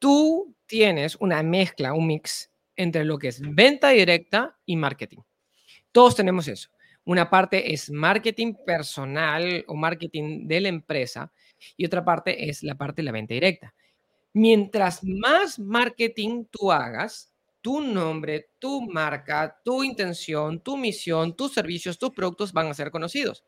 Tú 0.00 0.52
tienes 0.66 1.14
una 1.20 1.44
mezcla, 1.44 1.92
un 1.92 2.08
mix 2.08 2.50
entre 2.76 3.04
lo 3.04 3.18
que 3.18 3.28
es 3.28 3.40
venta 3.40 3.90
directa 3.90 4.58
y 4.66 4.76
marketing. 4.76 5.20
Todos 5.92 6.16
tenemos 6.16 6.48
eso. 6.48 6.70
Una 7.04 7.28
parte 7.28 7.72
es 7.72 7.90
marketing 7.90 8.54
personal 8.66 9.64
o 9.68 9.74
marketing 9.74 10.46
de 10.46 10.60
la 10.60 10.68
empresa 10.68 11.30
y 11.76 11.84
otra 11.84 12.04
parte 12.04 12.48
es 12.48 12.62
la 12.62 12.74
parte 12.74 13.02
de 13.02 13.06
la 13.06 13.12
venta 13.12 13.34
directa. 13.34 13.74
Mientras 14.32 15.04
más 15.04 15.58
marketing 15.58 16.46
tú 16.50 16.72
hagas, 16.72 17.32
tu 17.60 17.80
nombre, 17.80 18.50
tu 18.58 18.82
marca, 18.82 19.60
tu 19.64 19.84
intención, 19.84 20.60
tu 20.60 20.76
misión, 20.76 21.36
tus 21.36 21.54
servicios, 21.54 21.98
tus 21.98 22.10
productos 22.10 22.52
van 22.52 22.66
a 22.66 22.74
ser 22.74 22.90
conocidos. 22.90 23.44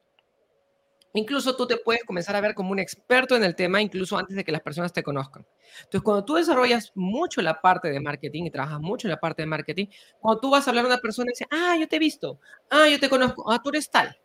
Incluso 1.18 1.56
tú 1.56 1.66
te 1.66 1.78
puedes 1.78 2.04
comenzar 2.04 2.36
a 2.36 2.40
ver 2.42 2.54
como 2.54 2.72
un 2.72 2.78
experto 2.78 3.36
en 3.36 3.44
el 3.44 3.54
tema, 3.54 3.80
incluso 3.80 4.18
antes 4.18 4.36
de 4.36 4.44
que 4.44 4.52
las 4.52 4.60
personas 4.60 4.92
te 4.92 5.02
conozcan. 5.02 5.46
Entonces, 5.78 6.02
cuando 6.02 6.24
tú 6.24 6.34
desarrollas 6.34 6.92
mucho 6.94 7.40
la 7.40 7.60
parte 7.60 7.88
de 7.88 8.00
marketing 8.00 8.44
y 8.44 8.50
trabajas 8.50 8.80
mucho 8.80 9.06
en 9.06 9.12
la 9.12 9.20
parte 9.20 9.42
de 9.42 9.46
marketing, 9.46 9.86
cuando 10.20 10.40
tú 10.40 10.50
vas 10.50 10.66
a 10.66 10.70
hablar 10.70 10.84
a 10.84 10.88
una 10.88 10.98
persona 10.98 11.30
y 11.30 11.32
dices, 11.32 11.48
ah, 11.50 11.76
yo 11.80 11.88
te 11.88 11.96
he 11.96 11.98
visto, 11.98 12.38
ah, 12.70 12.86
yo 12.88 13.00
te 13.00 13.08
conozco, 13.08 13.50
ah, 13.50 13.60
tú 13.62 13.70
eres 13.70 13.90
tal. 13.90 14.16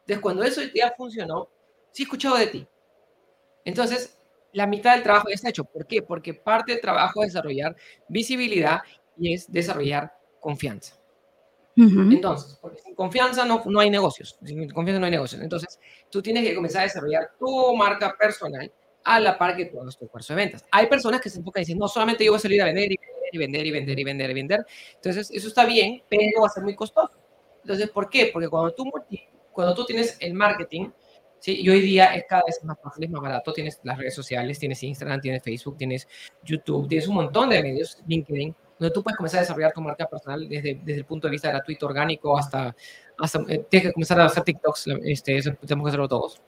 Entonces, 0.00 0.20
cuando 0.20 0.42
eso 0.42 0.60
ya 0.74 0.92
funcionó, 0.96 1.48
sí 1.92 2.02
he 2.02 2.04
escuchado 2.04 2.36
de 2.36 2.46
ti. 2.48 2.66
Entonces, 3.64 4.18
la 4.52 4.66
mitad 4.66 4.94
del 4.94 5.02
trabajo 5.02 5.28
ya 5.28 5.34
está 5.34 5.48
hecho. 5.50 5.64
¿Por 5.64 5.86
qué? 5.86 6.02
Porque 6.02 6.34
parte 6.34 6.72
del 6.72 6.80
trabajo 6.80 7.22
es 7.22 7.32
desarrollar 7.32 7.76
visibilidad 8.08 8.80
y 9.16 9.34
es 9.34 9.50
desarrollar 9.50 10.12
confianza. 10.40 10.96
Entonces, 11.76 12.58
porque 12.60 12.80
sin 12.80 12.94
confianza 12.94 13.44
no, 13.44 13.62
no 13.66 13.80
hay 13.80 13.90
negocios, 13.90 14.38
sin 14.44 14.70
confianza 14.70 15.00
no 15.00 15.06
hay 15.06 15.12
negocios. 15.12 15.42
Entonces, 15.42 15.78
tú 16.10 16.22
tienes 16.22 16.44
que 16.44 16.54
comenzar 16.54 16.82
a 16.82 16.84
desarrollar 16.84 17.32
tu 17.38 17.74
marca 17.74 18.14
personal 18.18 18.70
a 19.04 19.20
la 19.20 19.36
par 19.36 19.56
que 19.56 19.66
tu 19.66 19.86
esfuerzo 19.86 20.34
de 20.34 20.36
ventas. 20.36 20.64
Hay 20.70 20.86
personas 20.86 21.20
que 21.20 21.28
se 21.28 21.38
enfocan 21.38 21.62
y 21.62 21.64
dicen, 21.64 21.78
no, 21.78 21.88
solamente 21.88 22.24
yo 22.24 22.32
voy 22.32 22.38
a 22.38 22.40
salir 22.40 22.62
a 22.62 22.66
vender 22.66 22.90
y 22.90 22.96
vender 23.38 23.66
y 23.66 23.70
vender 23.70 23.98
y 23.98 24.04
vender 24.04 24.30
y 24.30 24.34
vender 24.34 24.66
Entonces, 24.94 25.30
eso 25.30 25.48
está 25.48 25.66
bien, 25.66 26.02
pero 26.08 26.40
va 26.40 26.46
a 26.46 26.50
ser 26.50 26.62
muy 26.62 26.74
costoso. 26.74 27.12
Entonces, 27.62 27.90
¿por 27.90 28.08
qué? 28.08 28.30
Porque 28.32 28.48
cuando 28.48 28.72
tú, 28.72 28.90
cuando 29.52 29.74
tú 29.74 29.84
tienes 29.84 30.16
el 30.20 30.34
marketing, 30.34 30.90
¿sí? 31.38 31.60
y 31.60 31.68
hoy 31.68 31.80
día 31.80 32.14
es 32.14 32.24
cada 32.28 32.42
vez 32.46 32.62
más 32.64 32.78
fácil, 32.82 33.04
es 33.04 33.10
más 33.10 33.22
barato, 33.22 33.52
tienes 33.52 33.80
las 33.82 33.98
redes 33.98 34.14
sociales, 34.14 34.58
tienes 34.58 34.82
Instagram, 34.82 35.20
tienes 35.20 35.42
Facebook, 35.42 35.76
tienes 35.76 36.06
YouTube, 36.42 36.88
tienes 36.88 37.08
un 37.08 37.16
montón 37.16 37.50
de 37.50 37.62
medios, 37.62 37.98
LinkedIn, 38.06 38.54
donde 38.84 38.94
tú 38.94 39.02
puedes 39.02 39.16
comenzar 39.16 39.38
a 39.38 39.40
desarrollar 39.42 39.72
tu 39.72 39.80
marca 39.80 40.06
personal 40.06 40.46
desde, 40.46 40.74
desde 40.82 41.00
el 41.00 41.06
punto 41.06 41.26
de 41.26 41.32
vista 41.32 41.48
gratuito, 41.48 41.86
orgánico, 41.86 42.36
hasta, 42.36 42.74
hasta 43.18 43.38
eh, 43.48 43.64
tienes 43.68 43.88
que 43.88 43.92
comenzar 43.94 44.20
a 44.20 44.26
hacer 44.26 44.42
TikToks, 44.42 44.88
este, 45.04 45.38
eso 45.38 45.52
tenemos 45.66 45.86
que 45.86 45.88
hacerlo 45.88 46.08
todos. 46.08 46.42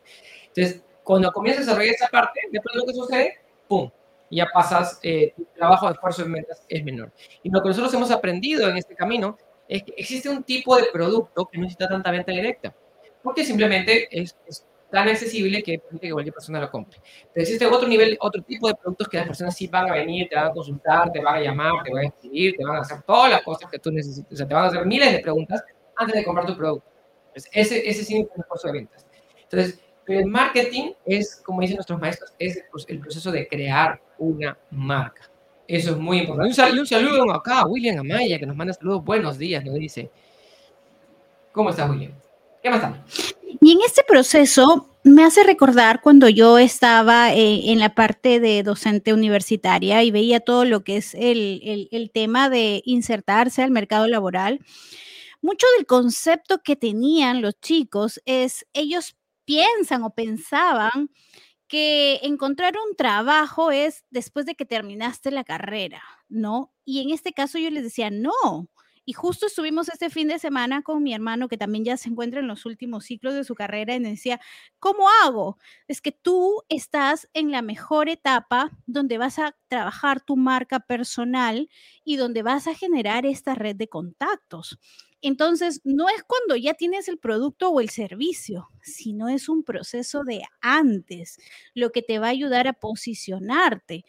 Entonces, 0.48 0.82
cuando 1.02 1.32
comienzas 1.32 1.62
a 1.62 1.66
desarrollar 1.66 1.94
esa 1.94 2.08
parte, 2.08 2.40
después 2.50 2.76
lo 2.76 2.84
que 2.84 2.92
sucede, 2.92 3.40
¡pum! 3.66 3.90
Ya 4.30 4.46
pasas, 4.52 4.98
eh, 5.02 5.32
tu 5.36 5.44
trabajo 5.54 5.86
de 5.86 5.92
esfuerzo 5.92 6.24
en 6.24 6.32
ventas 6.32 6.64
es 6.68 6.84
menor. 6.84 7.12
Y 7.42 7.50
lo 7.50 7.62
que 7.62 7.68
nosotros 7.68 7.94
hemos 7.94 8.10
aprendido 8.10 8.68
en 8.68 8.76
este 8.76 8.94
camino 8.94 9.38
es 9.68 9.84
que 9.84 9.94
existe 9.96 10.28
un 10.28 10.42
tipo 10.42 10.76
de 10.76 10.86
producto 10.92 11.46
que 11.46 11.58
no 11.58 11.64
necesita 11.64 11.88
tanta 11.88 12.10
venta 12.10 12.32
directa, 12.32 12.74
porque 13.22 13.44
simplemente 13.44 14.08
es, 14.10 14.36
es 14.46 14.66
tan 14.90 15.08
accesible 15.08 15.62
que 15.62 15.78
permite 15.78 16.06
que 16.06 16.12
cualquier 16.12 16.34
persona 16.34 16.60
lo 16.60 16.70
compre. 16.70 16.98
Pero 17.32 17.42
existe 17.42 17.66
otro 17.66 17.88
nivel, 17.88 18.16
otro 18.20 18.42
tipo 18.42 18.68
de 18.68 18.74
productos 18.74 19.08
que 19.08 19.16
las 19.16 19.26
personas 19.26 19.56
sí 19.56 19.66
van 19.66 19.90
a 19.90 19.94
venir, 19.94 20.28
te 20.28 20.36
van 20.36 20.48
a 20.48 20.50
consultar, 20.52 21.10
te 21.12 21.20
van 21.20 21.36
a 21.36 21.40
llamar, 21.40 21.82
te 21.84 21.92
van 21.92 22.04
a 22.04 22.06
escribir, 22.08 22.56
te 22.56 22.64
van 22.64 22.76
a 22.76 22.80
hacer 22.80 23.02
todas 23.02 23.30
las 23.30 23.42
cosas 23.42 23.70
que 23.70 23.78
tú 23.78 23.90
necesitas. 23.90 24.32
O 24.32 24.36
sea, 24.36 24.46
te 24.46 24.54
van 24.54 24.64
a 24.64 24.66
hacer 24.68 24.86
miles 24.86 25.12
de 25.12 25.18
preguntas 25.18 25.64
antes 25.96 26.14
de 26.14 26.24
comprar 26.24 26.46
tu 26.46 26.56
producto. 26.56 26.88
Entonces, 27.28 27.50
ese, 27.52 27.88
ese 27.88 28.04
sí 28.04 28.18
es 28.18 28.28
un 28.34 28.40
esfuerzo 28.40 28.68
de 28.68 28.72
ventas. 28.72 29.06
Entonces, 29.42 29.80
el 30.06 30.26
marketing 30.26 30.92
es, 31.04 31.42
como 31.44 31.60
dicen 31.60 31.76
nuestros 31.76 32.00
maestros, 32.00 32.32
es 32.38 32.62
el 32.88 33.00
proceso 33.00 33.30
de 33.32 33.48
crear 33.48 34.00
una 34.18 34.56
marca. 34.70 35.30
Eso 35.66 35.90
es 35.92 35.96
muy 35.96 36.18
importante. 36.18 36.48
Un 36.48 36.54
saludo, 36.54 36.80
un 36.82 36.86
saludo 36.86 37.32
acá 37.32 37.60
a 37.60 37.66
William 37.66 37.98
Amaya, 37.98 38.38
que 38.38 38.46
nos 38.46 38.56
manda 38.56 38.72
saludos. 38.72 39.04
Buenos 39.04 39.36
días, 39.36 39.64
nos 39.64 39.74
dice. 39.74 40.10
¿Cómo 41.50 41.70
estás, 41.70 41.90
William? 41.90 42.12
¿Qué 42.62 42.70
más 42.70 42.82
está? 42.82 43.35
Y 43.60 43.72
en 43.72 43.78
este 43.84 44.02
proceso 44.04 44.98
me 45.04 45.24
hace 45.24 45.44
recordar 45.44 46.00
cuando 46.02 46.28
yo 46.28 46.58
estaba 46.58 47.32
eh, 47.32 47.70
en 47.70 47.78
la 47.78 47.94
parte 47.94 48.40
de 48.40 48.62
docente 48.62 49.14
universitaria 49.14 50.02
y 50.02 50.10
veía 50.10 50.40
todo 50.40 50.64
lo 50.64 50.82
que 50.82 50.96
es 50.96 51.14
el, 51.14 51.88
el 51.90 52.10
tema 52.10 52.50
de 52.50 52.82
insertarse 52.84 53.62
al 53.62 53.70
mercado 53.70 54.08
laboral. 54.08 54.60
Mucho 55.42 55.66
del 55.76 55.86
concepto 55.86 56.58
que 56.62 56.76
tenían 56.76 57.40
los 57.40 57.54
chicos 57.60 58.20
es 58.24 58.66
ellos 58.72 59.16
piensan 59.44 60.02
o 60.02 60.10
pensaban 60.10 61.10
que 61.68 62.20
encontrar 62.22 62.74
un 62.76 62.96
trabajo 62.96 63.70
es 63.70 64.04
después 64.10 64.46
de 64.46 64.54
que 64.54 64.64
terminaste 64.64 65.30
la 65.30 65.44
carrera, 65.44 66.02
¿no? 66.28 66.72
Y 66.84 67.00
en 67.00 67.10
este 67.10 67.32
caso 67.32 67.58
yo 67.58 67.70
les 67.70 67.82
decía, 67.82 68.10
no, 68.10 68.68
y 69.06 69.14
justo 69.14 69.46
estuvimos 69.46 69.88
este 69.88 70.10
fin 70.10 70.28
de 70.28 70.38
semana 70.38 70.82
con 70.82 71.02
mi 71.02 71.14
hermano, 71.14 71.48
que 71.48 71.56
también 71.56 71.84
ya 71.84 71.96
se 71.96 72.08
encuentra 72.10 72.40
en 72.40 72.48
los 72.48 72.66
últimos 72.66 73.04
ciclos 73.06 73.34
de 73.34 73.44
su 73.44 73.54
carrera, 73.54 73.94
y 73.94 74.00
decía, 74.00 74.40
¿cómo 74.80 75.08
hago? 75.24 75.58
Es 75.88 76.02
que 76.02 76.12
tú 76.12 76.62
estás 76.68 77.28
en 77.32 77.52
la 77.52 77.62
mejor 77.62 78.08
etapa 78.08 78.72
donde 78.86 79.16
vas 79.16 79.38
a 79.38 79.56
trabajar 79.68 80.20
tu 80.20 80.36
marca 80.36 80.80
personal 80.80 81.70
y 82.04 82.16
donde 82.16 82.42
vas 82.42 82.66
a 82.66 82.74
generar 82.74 83.24
esta 83.26 83.54
red 83.54 83.76
de 83.76 83.88
contactos. 83.88 84.78
Entonces, 85.22 85.80
no 85.84 86.08
es 86.08 86.22
cuando 86.24 86.56
ya 86.56 86.74
tienes 86.74 87.08
el 87.08 87.18
producto 87.18 87.70
o 87.70 87.80
el 87.80 87.88
servicio, 87.90 88.68
sino 88.82 89.28
es 89.28 89.48
un 89.48 89.62
proceso 89.64 90.24
de 90.24 90.42
antes, 90.60 91.38
lo 91.74 91.90
que 91.90 92.02
te 92.02 92.18
va 92.18 92.26
a 92.26 92.30
ayudar 92.30 92.68
a 92.68 92.72
posicionarte. 92.74 94.04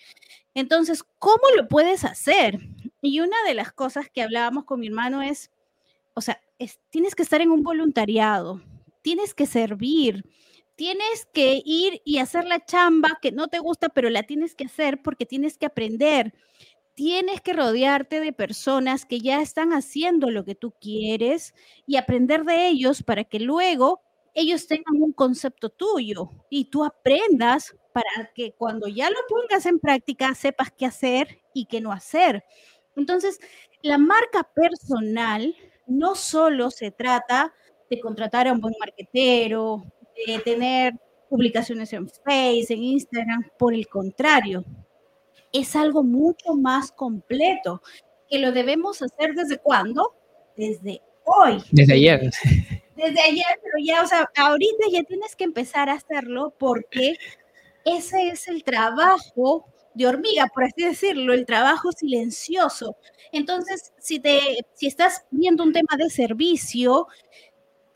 Entonces, 0.54 1.04
¿cómo 1.20 1.44
lo 1.56 1.68
puedes 1.68 2.04
hacer? 2.04 2.60
Y 3.08 3.22
una 3.22 3.38
de 3.48 3.54
las 3.54 3.72
cosas 3.72 4.10
que 4.10 4.22
hablábamos 4.22 4.66
con 4.66 4.82
mi 4.82 4.88
hermano 4.88 5.22
es, 5.22 5.50
o 6.14 6.20
sea, 6.20 6.42
tienes 6.90 7.16
que 7.16 7.24
estar 7.24 7.40
en 7.42 7.52
un 7.52 7.64
voluntariado, 7.64 8.62
tienes 9.02 9.34
que 9.34 9.46
servir, 9.46 10.26
tienes 10.76 11.26
que 11.34 11.62
ir 11.64 12.02
y 12.04 12.18
hacer 12.18 12.44
la 12.44 12.66
chamba 12.66 13.18
que 13.22 13.32
no 13.32 13.48
te 13.48 13.60
gusta, 13.60 13.88
pero 13.88 14.10
la 14.10 14.24
tienes 14.24 14.56
que 14.56 14.66
hacer 14.66 15.02
porque 15.02 15.26
tienes 15.26 15.58
que 15.58 15.68
aprender. 15.68 16.34
Tienes 16.96 17.40
que 17.42 17.54
rodearte 17.54 18.20
de 18.20 18.34
personas 18.34 19.06
que 19.06 19.22
ya 19.22 19.42
están 19.42 19.72
haciendo 19.72 20.30
lo 20.30 20.44
que 20.44 20.56
tú 20.56 20.74
quieres 20.82 21.54
y 21.86 21.96
aprender 21.96 22.44
de 22.44 22.68
ellos 22.68 23.04
para 23.04 23.24
que 23.24 23.40
luego 23.40 24.02
ellos 24.34 24.68
tengan 24.68 25.02
un 25.02 25.14
concepto 25.14 25.70
tuyo 25.70 26.32
y 26.50 26.66
tú 26.66 26.84
aprendas 26.84 27.74
para 27.94 28.32
que 28.36 28.52
cuando 28.54 28.88
ya 28.88 29.10
lo 29.10 29.18
pongas 29.30 29.66
en 29.66 29.80
práctica 29.80 30.36
sepas 30.36 30.72
qué 30.78 30.86
hacer 30.86 31.40
y 31.54 31.66
qué 31.66 31.82
no 31.82 31.92
hacer. 31.92 32.44
Entonces, 32.98 33.40
la 33.82 33.98
marca 33.98 34.44
personal 34.54 35.56
no 35.86 36.16
solo 36.16 36.70
se 36.70 36.92
trata 36.92 37.54
de 37.90 38.00
contratar 38.02 38.48
a 38.48 38.54
un 38.54 38.60
buen 38.60 38.76
marquetero, 38.80 39.86
de 40.26 40.40
tener 40.40 40.94
publicaciones 41.30 41.94
en 41.94 42.10
Facebook, 42.10 42.66
en 42.70 42.84
Instagram, 42.84 43.50
por 43.58 43.74
el 43.74 43.88
contrario, 43.88 44.66
es 45.54 45.76
algo 45.76 46.04
mucho 46.04 46.54
más 46.56 46.92
completo, 46.92 47.82
que 48.30 48.40
lo 48.40 48.52
debemos 48.52 49.02
hacer 49.02 49.34
desde 49.34 49.58
cuándo? 49.58 50.16
Desde 50.56 51.02
hoy. 51.24 51.64
Desde 51.72 51.94
ayer. 51.94 52.32
Desde 52.96 53.22
ayer, 53.22 53.46
pero 53.62 53.76
ya, 53.84 54.02
o 54.02 54.08
sea, 54.08 54.30
ahorita 54.36 54.86
ya 54.92 55.04
tienes 55.04 55.36
que 55.36 55.44
empezar 55.44 55.90
a 55.90 55.94
hacerlo 55.94 56.54
porque 56.58 57.16
ese 57.86 58.30
es 58.30 58.48
el 58.48 58.64
trabajo 58.64 59.66
de 59.98 60.08
hormiga, 60.08 60.48
por 60.54 60.64
así 60.64 60.84
decirlo, 60.84 61.34
el 61.34 61.46
trabajo 61.46 61.92
silencioso. 61.92 62.96
Entonces, 63.32 63.94
si, 64.00 64.20
te, 64.20 64.60
si 64.74 64.88
estás 64.88 65.26
viendo 65.32 65.64
un 65.64 65.74
tema 65.74 65.98
de 65.98 66.10
servicio, 66.10 67.08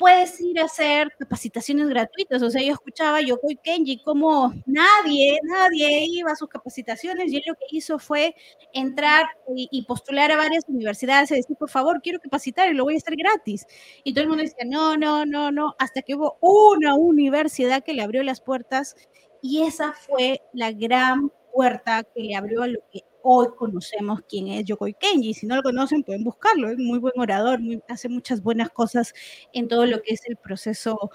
puedes 0.02 0.42
ir 0.42 0.60
a 0.60 0.66
hacer 0.66 1.12
capacitaciones 1.20 1.88
gratuitas. 1.88 2.42
O 2.42 2.50
sea, 2.50 2.64
yo 2.64 2.74
escuchaba 2.74 3.22
yo 3.22 3.36
Yokoi 3.36 3.56
Kenji 3.64 4.02
como 4.02 4.52
nadie, 4.66 5.40
nadie 5.44 6.06
iba 6.10 6.32
a 6.32 6.36
sus 6.36 6.50
capacitaciones 6.50 7.32
y 7.32 7.38
él 7.38 7.44
lo 7.46 7.54
que 7.54 7.66
hizo 7.70 8.00
fue 8.00 8.36
entrar 8.74 9.28
y, 9.56 9.84
postular 9.84 10.32
a 10.32 10.38
varias 10.38 10.64
universidades 10.68 11.30
y 11.30 11.36
decir, 11.36 11.56
por 11.56 11.70
favor, 11.70 12.02
quiero 12.02 12.20
capacitar 12.20 12.72
y 12.72 12.74
lo 12.74 12.86
voy 12.86 12.96
a 12.96 12.98
hacer 12.98 13.16
gratis. 13.16 13.68
Y 14.04 14.14
todo 14.14 14.24
el 14.24 14.30
mundo 14.30 14.44
decía, 14.44 14.66
no, 14.66 14.98
no, 14.98 15.24
no, 15.28 15.52
no, 15.52 15.76
hasta 15.78 16.02
que 16.02 16.16
hubo 16.16 16.38
una 16.42 16.96
universidad 16.96 17.84
que 17.84 17.94
le 17.94 18.02
abrió 18.02 18.24
las 18.24 18.42
puertas 18.42 18.96
y 19.44 19.62
esa 19.62 19.94
fue 19.94 20.42
la 20.52 20.72
gran 20.72 21.32
puerta 21.54 22.04
que 22.04 22.22
le 22.22 22.36
abrió 22.36 22.64
a 22.64 22.68
lo 22.68 22.80
que 22.92 23.04
hoy 23.24 23.48
conocemos 23.56 24.22
quién 24.28 24.48
es 24.48 24.66
Yokoi 24.66 24.94
Kenji. 24.94 25.34
Si 25.34 25.46
no 25.46 25.56
lo 25.56 25.64
conocen, 25.64 26.04
pueden 26.04 26.24
buscarlo. 26.24 26.70
Es 26.70 26.78
muy 26.78 27.00
buen 27.00 27.14
orador, 27.20 27.60
hace 27.88 28.10
muchas 28.10 28.42
buenas 28.42 28.70
cosas 28.70 29.14
en 29.54 29.68
todo 29.68 29.86
lo 29.86 30.02
que 30.02 30.14
es 30.14 30.22
el 30.28 30.38
proceso 30.38 31.12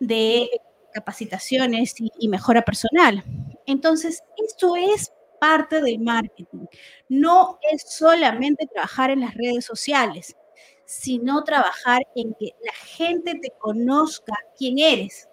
de 0.00 0.48
capacitaciones 0.92 1.94
y, 1.98 2.28
mejora 2.28 2.62
personal. 2.62 3.22
Entonces, 3.66 4.22
esto 4.36 4.76
es 4.76 5.12
parte 5.40 5.80
del 5.80 6.00
marketing. 6.00 6.66
No 7.08 7.58
es 7.70 7.82
solamente 7.82 8.66
trabajar 8.66 9.10
en 9.10 9.20
las 9.20 9.34
redes 9.34 9.64
sociales, 9.64 10.36
sino 10.84 11.44
trabajar 11.44 12.02
en 12.14 12.34
que 12.34 12.52
la 12.64 12.72
gente 12.72 13.38
te 13.40 13.52
conozca 13.58 14.34
quién 14.56 14.78
eres. 14.78 15.28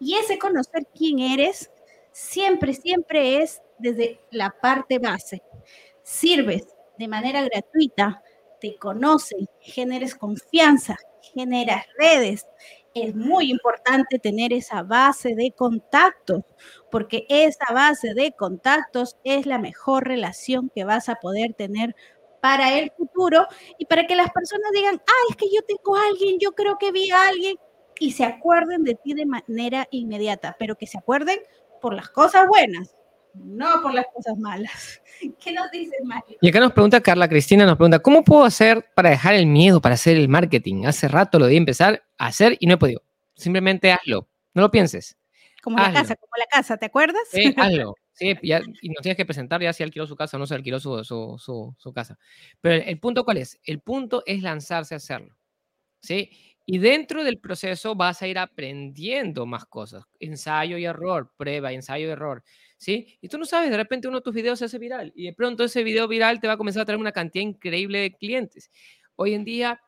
Y 0.00 0.14
ese 0.14 0.38
conocer 0.38 0.86
quién 0.94 1.18
eres 1.20 1.70
siempre, 2.12 2.74
siempre 2.74 3.42
es 3.42 3.62
desde 3.78 4.20
la 4.30 4.54
parte 4.60 4.98
base 4.98 5.42
sirves 6.02 6.66
de 6.98 7.08
manera 7.08 7.42
gratuita, 7.42 8.22
te 8.60 8.76
conocen, 8.76 9.48
generes 9.60 10.14
confianza, 10.14 10.96
generas 11.34 11.84
redes. 11.96 12.46
Es 12.94 13.14
muy 13.14 13.50
importante 13.50 14.18
tener 14.18 14.52
esa 14.52 14.82
base 14.82 15.34
de 15.34 15.52
contactos, 15.52 16.42
porque 16.90 17.26
esa 17.28 17.72
base 17.72 18.14
de 18.14 18.32
contactos 18.32 19.16
es 19.22 19.46
la 19.46 19.58
mejor 19.58 20.08
relación 20.08 20.70
que 20.74 20.84
vas 20.84 21.08
a 21.08 21.16
poder 21.16 21.54
tener 21.54 21.94
para 22.40 22.78
el 22.78 22.90
futuro 22.96 23.46
y 23.78 23.86
para 23.86 24.06
que 24.06 24.16
las 24.16 24.30
personas 24.30 24.70
digan, 24.72 25.00
ah, 25.06 25.26
es 25.30 25.36
que 25.36 25.46
yo 25.54 25.62
tengo 25.62 25.96
a 25.96 26.06
alguien, 26.06 26.38
yo 26.40 26.52
creo 26.52 26.78
que 26.78 26.92
vi 26.92 27.10
a 27.10 27.28
alguien 27.28 27.56
y 28.00 28.12
se 28.12 28.24
acuerden 28.24 28.84
de 28.84 28.94
ti 28.94 29.14
de 29.14 29.26
manera 29.26 29.86
inmediata, 29.90 30.56
pero 30.58 30.76
que 30.76 30.86
se 30.86 30.98
acuerden 30.98 31.38
por 31.80 31.94
las 31.94 32.08
cosas 32.08 32.46
buenas, 32.48 32.94
no 33.34 33.82
por 33.82 33.94
las 33.94 34.06
cosas 34.14 34.38
malas. 34.38 35.02
¿Qué 35.42 35.52
nos 35.52 35.70
dices, 35.70 35.98
Mario? 36.04 36.36
Y 36.40 36.48
acá 36.48 36.60
nos 36.60 36.72
pregunta 36.72 37.00
Carla 37.00 37.28
Cristina, 37.28 37.66
nos 37.66 37.76
pregunta, 37.76 37.98
¿cómo 37.98 38.24
puedo 38.24 38.44
hacer 38.44 38.90
para 38.94 39.10
dejar 39.10 39.34
el 39.34 39.46
miedo 39.46 39.80
para 39.80 39.94
hacer 39.94 40.16
el 40.16 40.28
marketing? 40.28 40.84
Hace 40.86 41.08
rato 41.08 41.38
lo 41.38 41.46
di 41.46 41.56
empezar 41.56 42.02
a 42.18 42.26
hacer 42.26 42.56
y 42.60 42.66
no 42.66 42.74
he 42.74 42.78
podido. 42.78 43.02
Simplemente 43.34 43.92
hazlo, 43.92 44.28
no 44.54 44.62
lo 44.62 44.70
pienses. 44.70 45.16
Como 45.62 45.78
la 45.78 45.92
casa, 45.92 46.16
como 46.16 46.32
la 46.38 46.46
casa, 46.46 46.76
¿te 46.76 46.86
acuerdas? 46.86 47.22
Sí, 47.30 47.52
hazlo. 47.56 47.94
Sí, 48.12 48.36
y 48.42 48.88
nos 48.88 49.02
tienes 49.02 49.16
que 49.16 49.26
presentar 49.26 49.62
ya 49.62 49.72
si 49.72 49.84
alquiló 49.84 50.04
su 50.04 50.16
casa 50.16 50.36
o 50.36 50.40
no 50.40 50.46
se 50.46 50.54
alquiló 50.56 50.80
su, 50.80 51.04
su, 51.04 51.74
su, 51.78 51.92
casa. 51.92 52.18
Pero 52.60 52.74
el, 52.74 52.82
el, 52.88 52.98
punto, 52.98 53.24
¿cuál 53.24 53.36
es? 53.36 53.60
El 53.62 53.80
punto 53.80 54.24
es 54.26 54.42
lanzarse 54.42 54.94
a 54.94 54.96
hacerlo. 54.96 55.36
¿Sí? 56.02 56.30
Y 56.70 56.76
dentro 56.78 57.24
del 57.24 57.38
proceso 57.38 57.94
vas 57.94 58.20
a 58.20 58.26
ir 58.26 58.38
aprendiendo 58.38 59.46
más 59.46 59.64
cosas. 59.64 60.04
Ensayo 60.20 60.76
y 60.76 60.84
error, 60.84 61.32
prueba, 61.36 61.72
ensayo 61.72 62.08
y 62.08 62.10
error. 62.10 62.44
¿Sí? 62.78 63.18
Y 63.20 63.28
tú 63.28 63.36
no 63.36 63.44
sabes, 63.44 63.70
de 63.70 63.76
repente 63.76 64.08
uno 64.08 64.18
de 64.18 64.22
tus 64.22 64.34
videos 64.34 64.60
se 64.60 64.64
hace 64.64 64.78
viral 64.78 65.12
y 65.14 65.26
de 65.26 65.34
pronto 65.34 65.64
ese 65.64 65.82
video 65.82 66.08
viral 66.08 66.40
te 66.40 66.46
va 66.46 66.54
a 66.54 66.56
comenzar 66.56 66.82
a 66.82 66.86
traer 66.86 66.98
una 66.98 67.12
cantidad 67.12 67.42
increíble 67.42 67.98
de 67.98 68.16
clientes. 68.16 68.70
Hoy 69.16 69.34
en 69.34 69.44
día, 69.44 69.82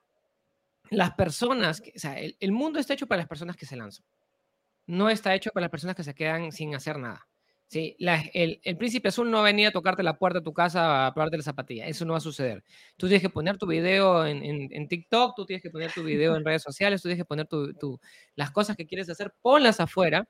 las 0.91 1.13
personas, 1.13 1.81
o 1.81 1.99
sea, 1.99 2.19
el, 2.19 2.53
mundo 2.53 2.79
está 2.79 2.95
hecho 2.95 3.07
para 3.07 3.21
las 3.21 3.29
personas 3.29 3.57
que 3.57 3.65
se 3.65 3.77
lanzan. 3.77 4.05
No 4.87 5.09
está 5.09 5.35
hecho 5.35 5.51
para 5.53 5.63
las 5.63 5.71
personas 5.71 5.95
que 5.95 6.03
se 6.03 6.15
quedan 6.15 6.51
sin 6.51 6.75
hacer 6.75 6.99
nada. 6.99 7.27
Sí, 7.69 7.97
el, 8.01 8.77
príncipe 8.77 9.11
azul 9.11 9.31
no 9.31 9.43
va 9.43 9.51
a 9.51 9.71
tocarte 9.71 10.03
la 10.03 10.19
puerta 10.19 10.41
de 10.41 10.45
tu 10.45 10.53
casa 10.53 11.07
a 11.07 11.15
probarte 11.15 11.37
la 11.37 11.45
zapatilla. 11.45 11.87
Eso 11.87 12.05
no 12.05 12.15
va 12.15 12.19
a 12.19 12.21
suceder. 12.21 12.65
Tú 12.97 13.07
tienes 13.07 13.23
que 13.23 13.31
poner 13.31 13.57
tu 13.57 13.69
video 13.69 14.27
en, 14.27 14.43
en, 14.43 14.89
TikTok, 14.89 15.37
tú 15.37 15.47
tienes 15.47 15.63
que 15.63 15.71
poner 15.71 15.93
tu 15.93 16.03
video 16.03 16.35
en 16.35 16.45
redes 16.45 16.63
sociales, 16.63 17.01
tú 17.01 17.09
tienes 17.09 17.23
que 17.23 17.27
poner 17.27 17.47
tu, 17.47 18.01
las 18.35 18.51
cosas 18.51 18.77
que 18.77 18.89
quieres 18.89 19.09
hacer, 19.09 19.33
ponlas 19.41 19.79
afuera 19.79 20.29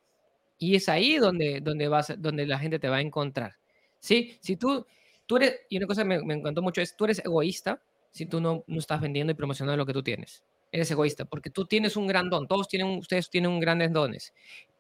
y 0.60 0.76
es 0.76 0.88
ahí 0.88 1.16
donde, 1.16 1.60
donde, 1.60 1.88
vas, 1.88 2.14
donde 2.18 2.46
la 2.46 2.58
gente 2.58 2.78
te 2.78 2.88
va 2.88 2.96
a 2.96 3.00
encontrar. 3.00 3.56
¿Sí? 3.98 4.38
Si 4.40 4.56
tú, 4.56 4.86
tú 5.26 5.38
eres, 5.38 5.60
y 5.70 5.78
una 5.78 5.86
cosa 5.86 6.04
me, 6.04 6.22
me 6.22 6.34
encantó 6.34 6.62
mucho 6.62 6.82
es, 6.82 6.94
tú 6.94 7.06
eres 7.06 7.18
egoísta 7.24 7.82
si 8.12 8.26
tú 8.26 8.40
no, 8.40 8.62
no 8.66 8.78
estás 8.78 9.00
vendiendo 9.00 9.32
y 9.32 9.34
promocionando 9.34 9.78
lo 9.78 9.86
que 9.86 9.94
tú 9.94 10.02
tienes. 10.02 10.44
Eres 10.70 10.90
egoísta, 10.90 11.24
porque 11.24 11.50
tú 11.50 11.64
tienes 11.64 11.96
un 11.96 12.06
gran 12.06 12.28
don, 12.28 12.46
todos 12.46 12.68
tienen, 12.68 12.98
ustedes 12.98 13.30
tienen 13.30 13.50
un 13.50 13.58
grandes 13.58 13.90
dones, 13.92 14.34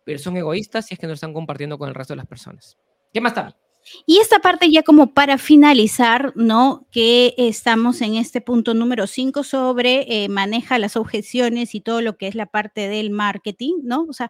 pero 0.04 0.18
son 0.18 0.36
egoístas 0.36 0.86
si 0.86 0.94
es 0.94 1.00
que 1.00 1.06
no 1.06 1.14
están 1.14 1.32
compartiendo 1.32 1.78
con 1.78 1.88
el 1.88 1.94
resto 1.94 2.12
de 2.12 2.18
las 2.18 2.26
personas. 2.26 2.76
¿Qué 3.12 3.20
más 3.20 3.32
está? 3.32 3.56
Y 4.04 4.18
esta 4.18 4.40
parte 4.40 4.70
ya 4.70 4.82
como 4.82 5.14
para 5.14 5.38
finalizar, 5.38 6.34
¿no? 6.36 6.86
Que 6.92 7.34
estamos 7.38 8.02
en 8.02 8.16
este 8.16 8.42
punto 8.42 8.74
número 8.74 9.06
5 9.06 9.42
sobre 9.42 10.24
eh, 10.24 10.28
maneja 10.28 10.78
las 10.78 10.96
objeciones 10.96 11.74
y 11.74 11.80
todo 11.80 12.02
lo 12.02 12.18
que 12.18 12.28
es 12.28 12.34
la 12.34 12.44
parte 12.44 12.88
del 12.88 13.10
marketing, 13.10 13.76
¿no? 13.82 14.04
O 14.06 14.12
sea, 14.12 14.28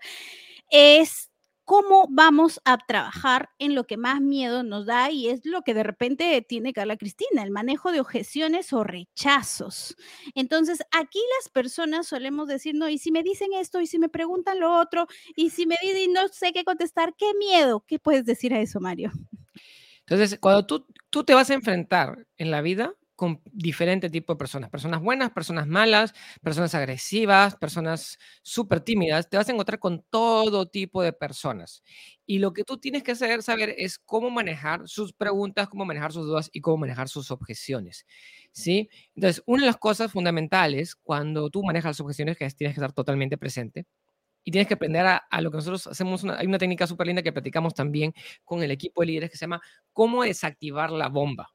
es 0.71 1.30
cómo 1.71 2.09
vamos 2.11 2.61
a 2.65 2.79
trabajar 2.79 3.51
en 3.61 3.77
lo 3.77 3.85
que 3.85 3.97
más 3.97 4.21
miedo 4.21 4.65
nos 4.65 4.87
da 4.87 5.13
y 5.13 5.29
es 5.29 5.47
lo 5.47 5.63
que 5.63 5.73
de 5.73 5.85
repente 5.85 6.43
tiene 6.43 6.73
Carla 6.73 6.97
Cristina, 6.97 7.45
el 7.45 7.53
manejo 7.53 7.93
de 7.93 8.01
objeciones 8.01 8.73
o 8.73 8.83
rechazos. 8.83 9.97
Entonces, 10.35 10.81
aquí 10.91 11.21
las 11.39 11.49
personas 11.49 12.09
solemos 12.09 12.49
decir, 12.49 12.75
no, 12.75 12.89
y 12.89 12.99
si 12.99 13.13
me 13.13 13.23
dicen 13.23 13.51
esto, 13.55 13.81
y 13.81 13.87
si 13.87 14.01
me 14.01 14.09
preguntan 14.09 14.59
lo 14.59 14.81
otro, 14.81 15.07
y 15.37 15.51
si 15.51 15.65
me 15.65 15.77
dicen 15.81 16.13
no 16.13 16.27
sé 16.27 16.53
qué 16.53 16.65
contestar, 16.65 17.15
qué 17.17 17.35
miedo. 17.39 17.85
¿Qué 17.87 18.01
puedes 18.01 18.25
decir 18.25 18.53
a 18.53 18.61
eso, 18.61 18.81
Mario? 18.81 19.13
Entonces, 20.01 20.41
cuando 20.41 20.67
tú, 20.67 20.85
tú 21.09 21.23
te 21.23 21.35
vas 21.35 21.51
a 21.51 21.55
enfrentar 21.55 22.27
en 22.37 22.51
la 22.51 22.63
vida, 22.63 22.95
con 23.21 23.39
diferentes 23.53 24.11
tipos 24.11 24.35
de 24.35 24.39
personas, 24.39 24.71
personas 24.71 25.03
buenas, 25.03 25.31
personas 25.31 25.67
malas, 25.67 26.15
personas 26.41 26.75
agresivas, 26.75 27.55
personas 27.55 28.17
súper 28.41 28.81
tímidas, 28.81 29.29
te 29.29 29.37
vas 29.37 29.47
a 29.47 29.53
encontrar 29.53 29.79
con 29.79 30.03
todo 30.09 30.71
tipo 30.71 31.03
de 31.03 31.13
personas. 31.13 31.83
Y 32.25 32.39
lo 32.39 32.55
que 32.55 32.65
tú 32.65 32.79
tienes 32.79 33.03
que 33.03 33.13
hacer, 33.13 33.43
saber 33.43 33.75
es 33.77 33.99
cómo 33.99 34.31
manejar 34.31 34.89
sus 34.89 35.13
preguntas, 35.13 35.69
cómo 35.69 35.85
manejar 35.85 36.13
sus 36.15 36.25
dudas 36.25 36.49
y 36.51 36.63
cómo 36.63 36.79
manejar 36.79 37.11
sus 37.11 37.31
objeciones. 37.31 38.07
¿Sí? 38.53 38.89
Entonces, 39.15 39.43
una 39.45 39.65
de 39.65 39.67
las 39.67 39.77
cosas 39.77 40.11
fundamentales 40.11 40.95
cuando 40.97 41.51
tú 41.51 41.63
manejas 41.63 41.91
las 41.91 42.01
objeciones 42.01 42.33
es 42.33 42.39
que 42.39 42.57
tienes 42.57 42.75
que 42.75 42.81
estar 42.81 42.95
totalmente 42.95 43.37
presente 43.37 43.85
y 44.45 44.51
tienes 44.51 44.67
que 44.67 44.75
aprender 44.75 45.05
a, 45.05 45.41
lo 45.43 45.51
que 45.51 45.59
nosotros 45.59 45.87
hacemos. 45.89 46.25
hay 46.25 46.47
una 46.47 46.57
técnica 46.57 46.87
súper 46.87 47.09
linda 47.09 47.21
que 47.21 47.33
platicamos 47.33 47.75
también 47.75 48.15
con 48.47 48.63
el 48.63 48.71
equipo 48.71 49.03
de 49.03 49.09
líderes 49.09 49.31
que 49.31 49.37
se 49.37 49.43
llama 49.43 49.61
cómo 49.93 50.23
desactivar 50.23 50.91
la 50.91 51.09
bomba 51.09 51.51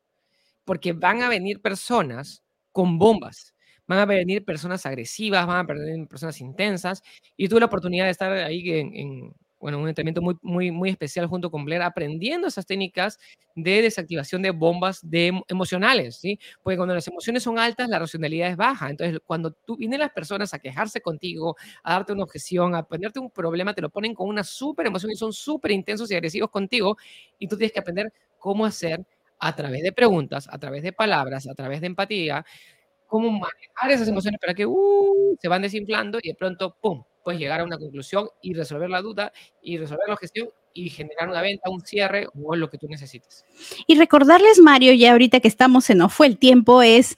porque 0.65 0.93
van 0.93 1.21
a 1.23 1.29
venir 1.29 1.61
personas 1.61 2.43
con 2.71 2.99
bombas, 2.99 3.53
van 3.87 3.99
a 3.99 4.05
venir 4.05 4.43
personas 4.43 4.85
agresivas, 4.85 5.47
van 5.47 5.57
a 5.57 5.73
venir 5.73 6.07
personas 6.07 6.41
intensas, 6.41 7.03
y 7.37 7.47
tuve 7.47 7.61
la 7.61 7.67
oportunidad 7.67 8.05
de 8.05 8.11
estar 8.11 8.31
ahí 8.33 8.69
en, 8.71 9.33
bueno, 9.59 9.79
un 9.79 9.87
entrenamiento 9.87 10.21
muy, 10.21 10.35
muy, 10.41 10.71
muy 10.71 10.89
especial 10.89 11.27
junto 11.27 11.49
con 11.49 11.65
Blair, 11.65 11.81
aprendiendo 11.81 12.47
esas 12.47 12.65
técnicas 12.65 13.17
de 13.55 13.81
desactivación 13.81 14.41
de 14.41 14.51
bombas 14.51 14.99
de 15.01 15.41
emocionales, 15.47 16.17
¿sí? 16.17 16.37
Porque 16.61 16.77
cuando 16.77 16.93
las 16.93 17.07
emociones 17.07 17.43
son 17.43 17.57
altas, 17.57 17.89
la 17.89 17.97
racionalidad 17.99 18.49
es 18.49 18.57
baja. 18.57 18.89
Entonces, 18.89 19.19
cuando 19.25 19.51
tú 19.51 19.77
vienen 19.77 20.01
las 20.01 20.11
personas 20.11 20.53
a 20.53 20.59
quejarse 20.59 21.01
contigo, 21.01 21.55
a 21.83 21.93
darte 21.93 22.13
una 22.13 22.23
objeción, 22.23 22.75
a 22.75 22.83
ponerte 22.83 23.19
un 23.19 23.31
problema, 23.31 23.73
te 23.73 23.81
lo 23.81 23.89
ponen 23.89 24.13
con 24.13 24.27
una 24.27 24.43
súper 24.43 24.87
emoción 24.87 25.11
y 25.11 25.15
son 25.15 25.31
súper 25.33 25.71
intensos 25.71 26.11
y 26.11 26.15
agresivos 26.15 26.49
contigo, 26.51 26.97
y 27.39 27.47
tú 27.47 27.57
tienes 27.57 27.71
que 27.71 27.79
aprender 27.79 28.11
cómo 28.37 28.65
hacer 28.65 29.05
a 29.39 29.55
través 29.55 29.83
de 29.83 29.91
preguntas, 29.91 30.47
a 30.51 30.57
través 30.57 30.83
de 30.83 30.93
palabras, 30.93 31.47
a 31.47 31.53
través 31.53 31.81
de 31.81 31.87
empatía, 31.87 32.45
cómo 33.07 33.31
manejar 33.31 33.91
esas 33.91 34.07
emociones 34.07 34.39
para 34.39 34.53
que 34.53 34.65
uh, 34.65 35.37
se 35.39 35.47
van 35.47 35.61
desinflando 35.61 36.19
y 36.21 36.29
de 36.29 36.35
pronto, 36.35 36.75
¡pum!, 36.81 37.03
puedes 37.23 37.39
llegar 37.39 37.61
a 37.61 37.63
una 37.63 37.77
conclusión 37.77 38.29
y 38.41 38.53
resolver 38.53 38.89
la 38.89 39.01
duda 39.01 39.31
y 39.61 39.77
resolver 39.77 40.07
la 40.07 40.17
gestión 40.17 40.49
y 40.73 40.89
generar 40.89 41.29
una 41.29 41.41
venta, 41.41 41.69
un 41.69 41.81
cierre 41.81 42.27
o 42.43 42.55
lo 42.55 42.69
que 42.69 42.77
tú 42.77 42.87
necesites. 42.87 43.45
Y 43.87 43.97
recordarles, 43.97 44.59
Mario, 44.59 44.93
ya 44.93 45.13
ahorita 45.13 45.39
que 45.39 45.47
estamos 45.47 45.89
en 45.89 45.99
No 45.99 46.09
fue 46.09 46.27
el 46.27 46.37
tiempo, 46.37 46.81
es 46.81 47.15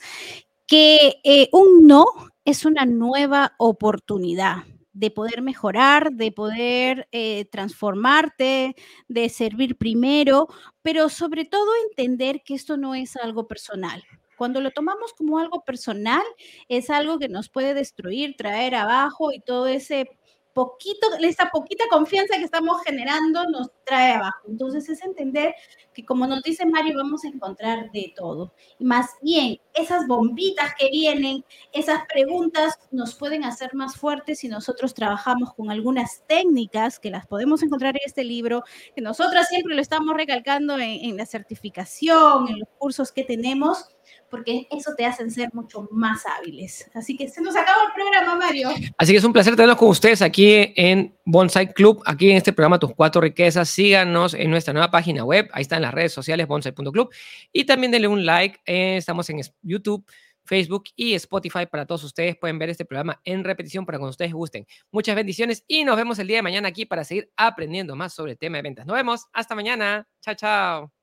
que 0.68 1.20
eh, 1.24 1.50
un 1.52 1.88
no 1.88 2.06
es 2.46 2.66
una 2.66 2.86
nueva 2.86 3.56
oportunidad 3.58 4.64
de 4.98 5.12
poder 5.12 5.44
mejorar, 5.44 6.12
de 6.12 6.32
poder 6.32 7.08
eh, 7.12 7.46
transformarte, 7.52 8.76
de 9.08 9.30
servir 9.30 9.78
primero, 9.78 10.48
pero 10.82 11.10
sobre 11.10 11.46
todo 11.46 11.70
entender 11.90 12.42
que 12.44 12.56
esto 12.56 12.78
no 12.78 12.96
es 12.96 13.16
algo 13.16 13.48
personal. 13.48 14.04
Cuando 14.38 14.60
lo 14.60 14.72
tomamos 14.72 15.14
como 15.14 15.38
algo 15.38 15.64
personal, 15.64 16.24
es 16.68 16.90
algo 16.90 17.20
que 17.20 17.30
nos 17.30 17.50
puede 17.50 17.76
destruir, 17.76 18.36
traer 18.38 18.74
abajo 18.74 19.32
y 19.32 19.40
todo 19.40 19.68
ese 19.68 20.10
poquito, 20.58 21.08
esa 21.20 21.52
poquita 21.52 21.84
confianza 21.88 22.36
que 22.36 22.44
estamos 22.44 22.82
generando 22.84 23.48
nos 23.48 23.70
trae 23.86 24.14
abajo. 24.14 24.40
Entonces 24.48 24.90
es 24.90 25.04
entender 25.04 25.54
que 25.94 26.04
como 26.04 26.26
nos 26.26 26.42
dice 26.42 26.66
Mario, 26.66 26.98
vamos 26.98 27.24
a 27.24 27.28
encontrar 27.28 27.92
de 27.92 28.12
todo. 28.16 28.54
Y 28.80 28.86
más 28.86 29.12
bien, 29.22 29.60
esas 29.76 30.08
bombitas 30.08 30.74
que 30.80 30.90
vienen, 30.90 31.46
esas 31.74 32.00
preguntas 32.12 32.80
nos 32.90 33.14
pueden 33.14 33.44
hacer 33.44 33.76
más 33.76 33.98
fuertes 33.98 34.40
si 34.40 34.48
nosotros 34.48 34.96
trabajamos 34.96 35.54
con 35.54 35.70
algunas 35.70 36.24
técnicas 36.26 37.00
que 37.00 37.12
las 37.12 37.28
podemos 37.28 37.62
encontrar 37.62 37.96
en 37.96 38.02
este 38.04 38.24
libro, 38.24 38.64
que 38.96 39.02
nosotras 39.04 39.50
siempre 39.50 39.76
lo 39.76 39.82
estamos 39.82 40.16
recalcando 40.16 40.80
en, 40.80 41.06
en 41.06 41.18
la 41.18 41.28
certificación, 41.28 42.48
en 42.48 42.60
los 42.62 42.70
cursos 42.80 43.12
que 43.12 43.24
tenemos 43.24 43.86
porque 44.30 44.68
eso 44.72 44.94
te 44.96 45.06
hace 45.06 45.30
ser 45.30 45.50
mucho 45.54 45.88
más 45.92 46.24
hábiles. 46.26 46.90
Así 46.94 47.16
que 47.16 47.30
se 47.30 47.42
nos 47.42 47.56
acabó 47.56 47.80
el 47.88 47.94
programa, 47.94 48.36
Mario. 48.36 48.70
Así 48.98 49.12
que 49.12 49.18
es 49.18 49.24
un 49.24 49.34
placer 49.34 49.56
tenernos 49.56 49.78
con 49.78 49.90
ustedes 49.90 50.22
aquí 50.22 50.74
en 50.76 51.16
Bonsai 51.26 51.74
Club, 51.74 52.02
aquí 52.06 52.32
en 52.32 52.38
este 52.38 52.54
programa 52.54 52.80
Tus 52.80 52.94
Cuatro 52.94 53.22
Riquezas. 53.22 53.70
Síganos 53.70 54.34
en 54.34 54.50
nuestra 54.50 54.74
nueva 54.74 54.92
página 54.92 55.24
web, 55.24 55.50
ahí 55.54 55.62
está 55.62 55.78
en 55.78 55.84
las 55.84 55.94
redes 55.94 56.14
sociales, 56.14 56.48
bonsai.club. 56.48 57.10
Y 57.52 57.66
también 57.66 57.92
denle 57.92 58.08
un 58.08 58.26
like, 58.26 58.60
eh, 58.66 58.98
estamos 58.98 59.30
en 59.30 59.42
YouTube. 59.62 60.06
Facebook 60.48 60.86
y 60.96 61.14
Spotify 61.16 61.66
para 61.70 61.86
todos 61.86 62.04
ustedes. 62.06 62.38
Pueden 62.38 62.58
ver 62.58 62.70
este 62.70 62.86
programa 62.86 63.20
en 63.24 63.44
repetición 63.44 63.86
para 63.86 63.98
cuando 63.98 64.12
ustedes 64.12 64.34
gusten. 64.34 64.66
Muchas 64.92 65.16
bendiciones 65.16 65.64
y 65.68 65.84
nos 65.84 65.98
vemos 65.98 66.18
el 66.20 66.28
día 66.28 66.38
de 66.38 66.44
mañana 66.44 66.70
aquí 66.70 66.86
para 66.86 67.04
seguir 67.04 67.30
aprendiendo 67.36 67.96
más 67.96 68.14
sobre 68.14 68.32
el 68.32 68.38
tema 68.38 68.58
de 68.58 68.64
ventas. 68.64 68.86
Nos 68.86 68.96
vemos. 68.96 69.26
Hasta 69.34 69.56
mañana. 69.56 70.08
Chao, 70.22 70.36
chao. 70.36 70.97